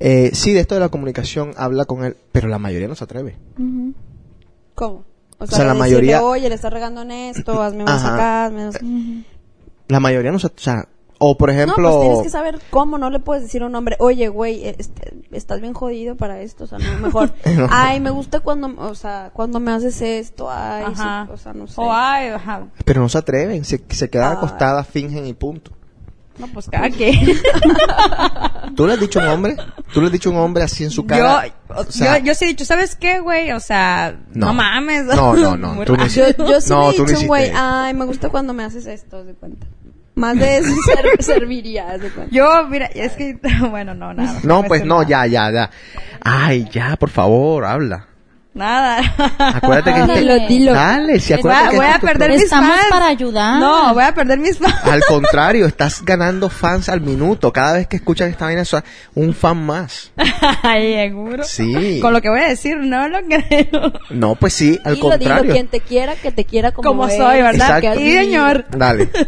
[0.00, 3.04] eh, sí, de esto de la comunicación habla con él, pero la mayoría no se
[3.04, 3.36] atreve.
[3.56, 3.94] Ujú.
[4.78, 5.04] ¿Cómo?
[5.38, 8.14] O sea, sea, la decirle, mayoría- Oye, le estás regando en esto, hazme más Ajá.
[8.14, 8.78] acá, hazme más...
[9.88, 12.96] La mayoría no se, o sea, o por ejemplo, No, pues tienes que saber cómo,
[12.98, 16.64] no le puedes decir a un hombre, oye, güey, este, estás bien jodido para esto,
[16.64, 17.66] o sea, no, mejor, No.
[17.70, 21.24] ay, me gusta cuando, o sea, cuando me haces esto, ay, Ajá.
[21.26, 21.80] sí, o sea, no sé.
[21.80, 22.66] O ay, ajá.
[22.84, 24.36] pero no se atreven, se, se quedan Ay.
[24.38, 25.72] acostadas, fingen y punto.
[26.38, 27.12] No, pues cada que...
[28.76, 29.56] ¿Tú le has dicho a un hombre?
[29.92, 31.46] ¿Tú le has dicho a un hombre así en su cara?
[31.46, 33.50] Yo, O sea, yo, yo sí he dicho, ¿sabes qué, güey?
[33.52, 34.54] O sea, no, No.
[34.54, 35.04] mames.
[35.06, 37.58] No, no, no, tú no Yo, yo sí No, he tú no dicho, güey, hiciste
[37.58, 37.66] eso.
[37.68, 39.66] ay, me gusta cuando me haces esto, de cuenta.
[40.14, 42.34] Más de eso ser- serviría, de cuenta.
[42.34, 43.38] Yo, mira, es que,
[43.70, 44.38] bueno, no, nada.
[44.42, 45.08] no, pues no, nada.
[45.08, 45.70] ya, ya, ya.
[46.20, 48.07] Ay, ya, por favor, habla.
[48.58, 49.00] Nada.
[49.38, 50.72] Acuérdate que Dilo, este- dilo.
[50.72, 52.86] Dale, si acuérdate a, que voy a perder mis Estamos fans.
[52.90, 53.60] para ayudar.
[53.60, 54.74] No, voy a perder mis fans.
[54.84, 57.52] Al contrario, estás ganando fans al minuto.
[57.52, 58.64] Cada vez que escuchan esta vaina,
[59.14, 60.12] un fan más.
[60.62, 61.44] Ay, seguro.
[61.44, 62.00] Sí.
[62.02, 63.92] Con lo que voy a decir, no lo creo.
[64.10, 65.42] No, pues sí, al Dilo, contrario.
[65.42, 67.78] dilo, quien te quiera, que te quiera como, Como soy, ¿verdad?
[67.78, 68.00] Exacto.
[68.00, 68.66] Y señor.
[68.70, 69.08] Dale.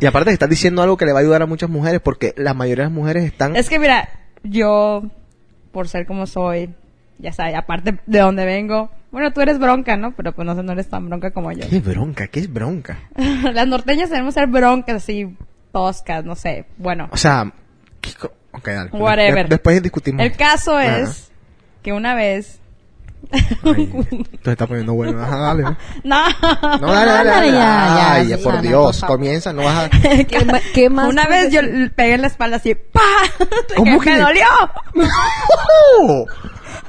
[0.00, 2.52] Y aparte estás diciendo algo que le va a ayudar a muchas mujeres porque la
[2.52, 3.54] mayoría de las mujeres están...
[3.56, 4.08] Es que mira,
[4.42, 5.04] yo,
[5.72, 6.74] por ser como soy,
[7.18, 10.12] ya sabes, aparte de donde vengo, bueno, tú eres bronca, ¿no?
[10.12, 11.68] Pero pues no, sé, no eres tan bronca como yo.
[11.68, 12.26] ¿Qué bronca?
[12.26, 12.98] ¿Qué es bronca?
[13.52, 15.36] Las norteñas tenemos que ser broncas así,
[15.72, 16.66] toscas, no sé.
[16.76, 17.52] Bueno, O sea...
[18.00, 18.90] ¿qué co- Ok, dale.
[18.92, 19.44] Whatever.
[19.48, 20.24] De- después discutimos.
[20.24, 20.98] el caso Ajá.
[21.00, 21.30] es
[21.82, 22.60] que una vez...
[23.64, 25.20] Ay, esto se está poniendo bueno.
[25.22, 25.62] Ajá, dale.
[25.62, 25.76] ¿no?
[26.04, 29.00] no, No, dale, dale, ya, ya, Ay, ya, por Dios.
[29.00, 29.90] por comienza, no vas a...
[30.74, 31.08] ¿Qué, más?
[31.08, 31.60] Una vez yo
[31.96, 33.00] pegué en la espalda así, ¡pa!
[33.76, 34.44] ¿Cómo que me dolió.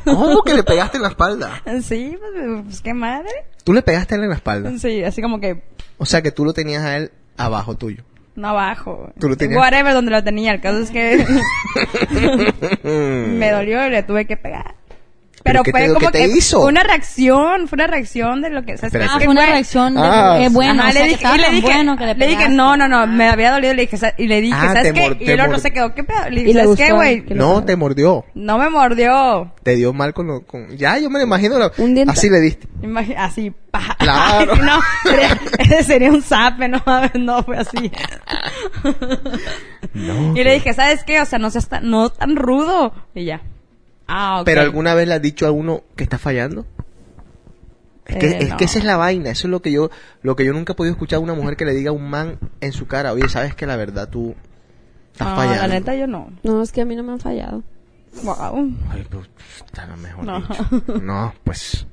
[0.06, 1.62] ¿Cómo que le pegaste en la espalda?
[1.82, 3.30] Sí, pues, pues qué madre.
[3.64, 4.72] Tú le pegaste a él en la espalda.
[4.78, 5.64] Sí, así como que
[5.98, 8.04] O sea que tú lo tenías a él abajo tuyo.
[8.36, 9.12] no abajo.
[9.20, 10.54] Tú lo tenías- Whatever donde lo tenía.
[10.54, 11.26] El caso es que
[12.84, 14.76] me dolió y le tuve que pegar.
[15.46, 16.60] Pero, ¿qué fue te- como qué te que hizo?
[16.62, 19.12] fue una reacción, fue una reacción de lo que, ¿sabes Espérate.
[19.14, 20.54] Ah, fue una reacción de, Ah, eh, sí.
[20.54, 22.28] bueno, Ajá, o sea, le que dije, estaba y le dije, bueno que le le
[22.28, 25.18] dije, no, no, no, me había dolido, le dije, y le dije, Ah, ¿sabes qué?
[25.20, 26.30] Y el otro se quedó, ¿qué pedo?
[26.30, 27.26] Le Y dije, le ¿sabes qué, güey?
[27.26, 28.26] que No, te mordió.
[28.34, 29.54] No me mordió.
[29.64, 30.42] Te dio mal con lo...
[30.46, 30.76] Con...
[30.78, 31.58] Ya, yo me lo imagino.
[31.60, 32.12] lo- Un diente.
[32.12, 32.68] Así le diste.
[33.18, 33.96] Así, pa.
[34.00, 34.56] Claro.
[34.64, 36.82] no, sería, ese sería un zape, no,
[37.20, 37.92] no fue así.
[39.94, 40.36] No.
[40.36, 41.22] Y le dije, ¿sabes qué?
[41.22, 42.94] O sea, no seas tan, no tan rudo.
[43.14, 43.42] Y ya.
[44.08, 44.42] Ah.
[44.46, 46.66] ¿Pero alguna vez le has dicho a uno que está fallando?
[48.06, 48.58] Es que, Eh, es no.
[48.58, 49.90] que esa es la vaina, eso es lo que yo,
[50.22, 52.08] lo que yo nunca he podido escuchar a una mujer que le diga a un
[52.08, 54.36] man en su cara, oye, sabes que la verdad tú
[55.12, 55.62] estás No, fallando.
[55.62, 56.30] la neta yo no.
[56.44, 57.64] No, es que a mí no me han fallado.
[58.24, 58.74] Wow.
[58.92, 59.28] Ay, pues,
[59.66, 60.40] está mejor No.
[60.40, 61.00] dicho.
[61.02, 61.88] No, pues,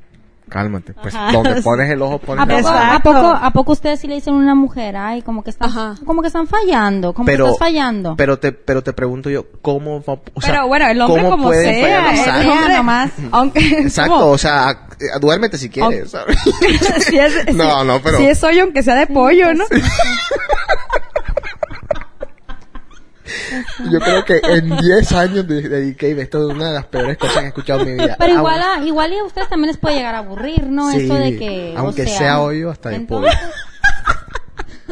[0.53, 0.93] cálmate.
[0.95, 1.33] Pues, Ajá.
[1.33, 2.95] donde pones el ojo, pones ¿A la.
[2.97, 5.69] ¿A poco, ¿A poco ustedes sí le dicen a una mujer, ay, como que están,
[5.71, 5.95] Ajá.
[6.05, 8.15] como que están fallando, como Pero, que estás fallando?
[8.17, 11.37] pero te, pero te pregunto yo, ¿cómo va, o sea, Pero bueno, el hombre ¿cómo
[11.37, 13.11] como sea, el hombre nomás.
[13.31, 14.27] Aunque, Exacto, ¿cómo?
[14.33, 16.37] o sea, eh, duérmete si quieres, ¿sabes?
[17.07, 19.65] si es, No, si- no, pero- Si es hoyo, aunque sea de pollo, ¿no?
[23.91, 27.39] Yo creo que en 10 años de, y esto es una de las peores cosas
[27.39, 28.17] que he escuchado en mi vida.
[28.19, 30.91] Pero igual a, igual y a ustedes también les puede llegar a aburrir, ¿no?
[30.91, 33.33] Sí, Eso de que, o aunque sea, sea hoyo, hasta de entonces-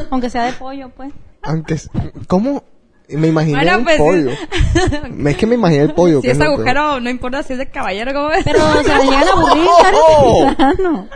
[0.09, 1.11] aunque sea de pollo, pues.
[1.43, 1.89] Aunque, es-
[2.27, 2.63] ¿cómo?
[3.09, 4.31] Me imaginé Bueno, el pues, pollo.
[5.29, 6.21] es que me imaginé el pollo.
[6.21, 8.41] si que es agujero, no importa si es de caballero, ¿cómo ves?
[8.45, 11.07] Pero, o sea, llegan a aburrir, tarde o temprano.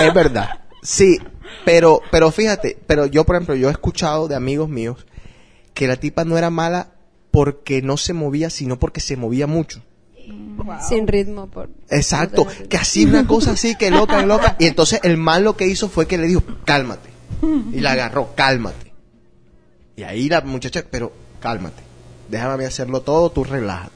[0.00, 0.48] Es verdad.
[0.82, 1.18] Sí,
[1.64, 5.04] pero, pero fíjate, pero yo, por ejemplo, yo he escuchado de amigos míos
[5.74, 6.92] que la tipa no era mala
[7.30, 9.82] porque no se movía, sino porque se movía mucho.
[10.88, 11.48] Sin ritmo.
[11.48, 11.68] Por...
[11.90, 14.56] Exacto, que hacía una cosa así, que loca, loca.
[14.58, 17.10] Y entonces el mal lo que hizo fue que le dijo, cálmate.
[17.72, 18.92] Y la agarró, cálmate.
[19.96, 21.82] Y ahí la muchacha, pero cálmate.
[22.28, 23.93] Déjame a mí hacerlo todo, tú relájate.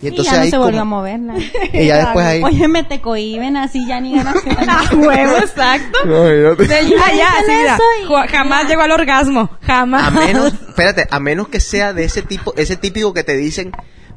[0.00, 1.34] Y Y entonces ya no ahí se volvió a como- moverla.
[1.72, 2.42] y ya después ahí...
[2.44, 5.98] Oye, me te cohiben así, ya ni ganas A huevo, exacto.
[6.04, 10.06] No, yo te- De ya, ya, sí, mira, y- jamás llegó al orgasmo, jamás.
[10.06, 13.72] A menos, espérate, a menos que sea de ese tipo, ese típico que te dicen,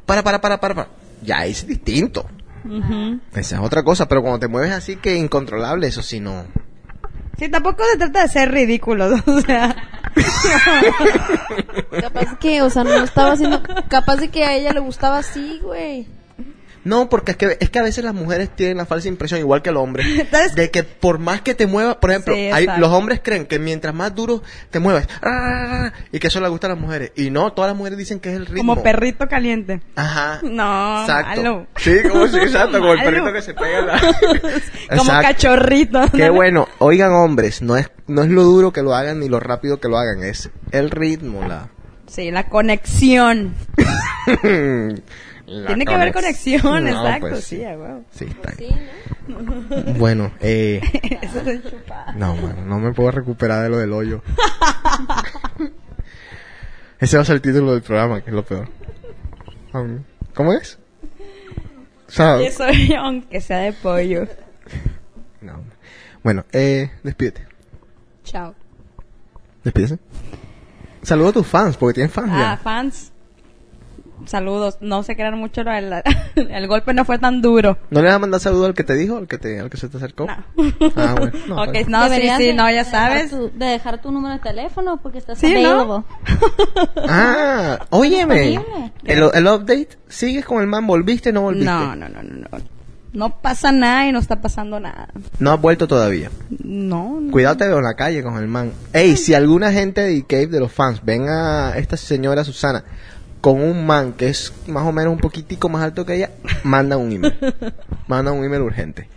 [0.06, 0.88] para, para, para, para, para.
[1.22, 2.26] Ya es distinto.
[3.34, 6.44] Esa es otra cosa, pero cuando te mueves así que incontrolable, eso sí no.
[7.38, 9.74] Sí, tampoco se trata de ser ridículos, o sea.
[12.00, 13.62] Capaz que, o sea, no estaba haciendo...
[13.88, 16.06] Capaz de que a ella le gustaba así, güey.
[16.84, 19.62] No, porque es que, es que a veces las mujeres tienen la falsa impresión, igual
[19.62, 20.04] que el hombre,
[20.56, 23.58] de que por más que te muevas, por ejemplo, Sí, hay, los hombres creen que
[23.58, 25.06] mientras más duro te mueves,
[26.10, 27.12] y que eso le gusta a las mujeres.
[27.16, 28.74] Y no, todas las mujeres dicen que es el ritmo.
[28.74, 29.80] Como perrito caliente.
[29.96, 30.40] Ajá.
[30.42, 31.42] No, Exacto.
[31.42, 31.66] malo.
[31.76, 34.00] Sí, como si, exacto, como el perrito que se pega la...
[34.96, 36.00] Como cachorrito.
[36.12, 36.68] Qué bueno.
[36.78, 39.88] Oigan, hombres, no es, no es lo duro que lo hagan ni lo rápido que
[39.88, 41.68] lo hagan, es el ritmo, la...
[42.06, 43.54] Sí, la conexión.
[45.52, 48.04] la Tiene que haber conexión, No, exacto, pues, sí, huevo.
[48.10, 48.88] Sí, está bien.
[49.98, 50.80] Bueno, eh...
[51.22, 52.12] Eso es chupado.
[52.14, 54.22] No, mano, no me puedo recuperar de lo del hoyo.
[56.98, 58.68] Ese va a ser el título del programa, que es lo peor.
[59.74, 60.02] Um,
[60.34, 60.78] ¿Cómo es?
[62.08, 64.26] Soy yo, aunque sea de pollo.
[65.40, 65.64] no.
[66.22, 67.46] Bueno, eh, despídete.
[68.22, 68.54] Chao.
[69.64, 69.98] Despídese.
[71.02, 72.62] Saludos a tus fans, porque tienen fans Ah, ya.
[72.62, 73.11] fans.
[74.26, 74.78] Saludos.
[74.80, 76.02] No se crean mucho, del-
[76.36, 77.78] el golpe no fue tan duro.
[77.90, 79.76] ¿No le vas a mandar saludo al que te dijo, al que, te, al que
[79.76, 80.26] se te acercó?
[80.26, 80.36] No.
[80.96, 81.32] Ah, bueno.
[81.48, 81.88] No, ok, pues.
[81.88, 83.30] no, sí, sí, de- no, ya de dejar sabes.
[83.30, 86.04] tu- de dejar tu número de teléfono porque estás Sí, ¿no?
[87.08, 88.54] Ah, óyeme.
[89.04, 90.86] El, el update, ¿sigues con el man?
[90.86, 91.66] ¿Volviste o no volviste?
[91.66, 92.72] No, no, no, no, no.
[93.12, 95.08] No pasa nada y no está pasando nada.
[95.38, 96.30] No has vuelto todavía.
[96.64, 97.18] No.
[97.20, 97.30] no.
[97.30, 98.72] Cuídate en la calle con el man.
[98.94, 102.84] Ey, si alguna gente de Cave de los fans ven a esta señora Susana
[103.42, 106.30] con un man que es más o menos un poquitico más alto que ella,
[106.62, 107.36] manda un email.
[108.06, 109.08] manda un email urgente.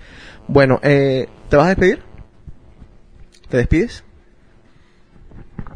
[0.47, 2.01] Bueno, eh, ¿te vas a despedir?
[3.47, 4.03] ¿Te despides?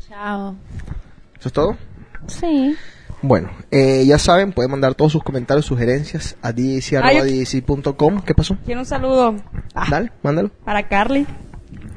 [0.10, 0.56] Chao.
[1.40, 1.78] ¿Eso es todo?
[2.28, 2.76] Sí.
[3.22, 8.22] Bueno, eh, ya saben, pueden mandar todos sus comentarios, sugerencias a djc.com.
[8.22, 8.58] ¿Qué pasó?
[8.66, 9.36] Quiero un saludo
[9.76, 10.50] ah, Dale, mándalo.
[10.66, 11.28] para Carly,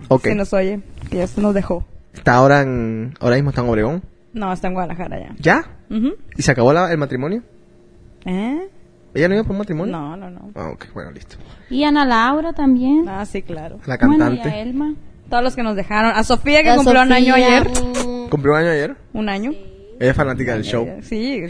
[0.08, 0.24] Ok.
[0.26, 0.80] si nos oye,
[1.10, 1.86] que ya se nos dejó.
[2.12, 4.02] Está ahora en, ahora mismo está en Obregón.
[4.32, 5.34] No, está en Guadalajara ya.
[5.38, 5.64] ¿Ya?
[5.90, 6.14] Ujú.
[6.36, 7.42] ¿Y se acabó la- el matrimonio?
[8.24, 8.68] ¿Eh?
[9.14, 9.92] ¿Ella no iba por un matrimonio?
[9.92, 10.50] No, no, no.
[10.54, 11.36] Ah, ok, bueno, listo.
[11.68, 13.06] Y Ana Laura también.
[13.08, 13.78] Ah, sí, claro.
[13.86, 14.60] La Bueno, y cantante.
[14.62, 14.94] Elma.
[15.28, 16.12] Todos los que nos dejaron.
[16.14, 17.68] A Sofía, que A cumplió un año Sofía, ayer.
[17.68, 18.96] mm, ¿Cumplió un año ayer?
[19.12, 19.52] Un año.
[20.02, 20.88] Ella es fanática del show.
[21.02, 21.44] Sí,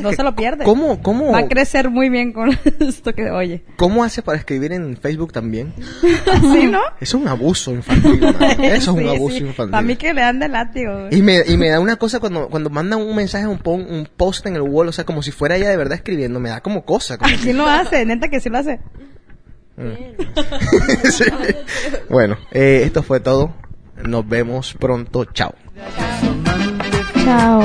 [0.00, 0.64] no se lo pierde.
[0.64, 3.64] ¿Cómo, cómo, Va a crecer muy bien con esto que oye.
[3.74, 5.72] ¿Cómo hace para escribir en Facebook también?
[6.40, 6.78] ¿Sí, no?
[7.00, 8.22] Eso es un abuso infantil.
[8.60, 9.42] Eso es un abuso sí.
[9.42, 9.72] infantil.
[9.72, 11.08] Para mí que le dan de látigo.
[11.10, 14.08] Y me, y me da una cosa cuando, cuando mandan un mensaje, un, po- un
[14.16, 16.60] post en el wall, o sea, como si fuera ella de verdad escribiendo, me da
[16.60, 17.18] como cosa.
[17.18, 18.04] Como ¿Quién lo hace?
[18.06, 18.78] Neta que sí lo hace.
[21.10, 21.24] Sí.
[22.08, 23.52] Bueno, eh, esto fue todo.
[24.00, 25.24] Nos vemos pronto.
[25.24, 25.54] Chao.
[27.26, 27.60] Tchau.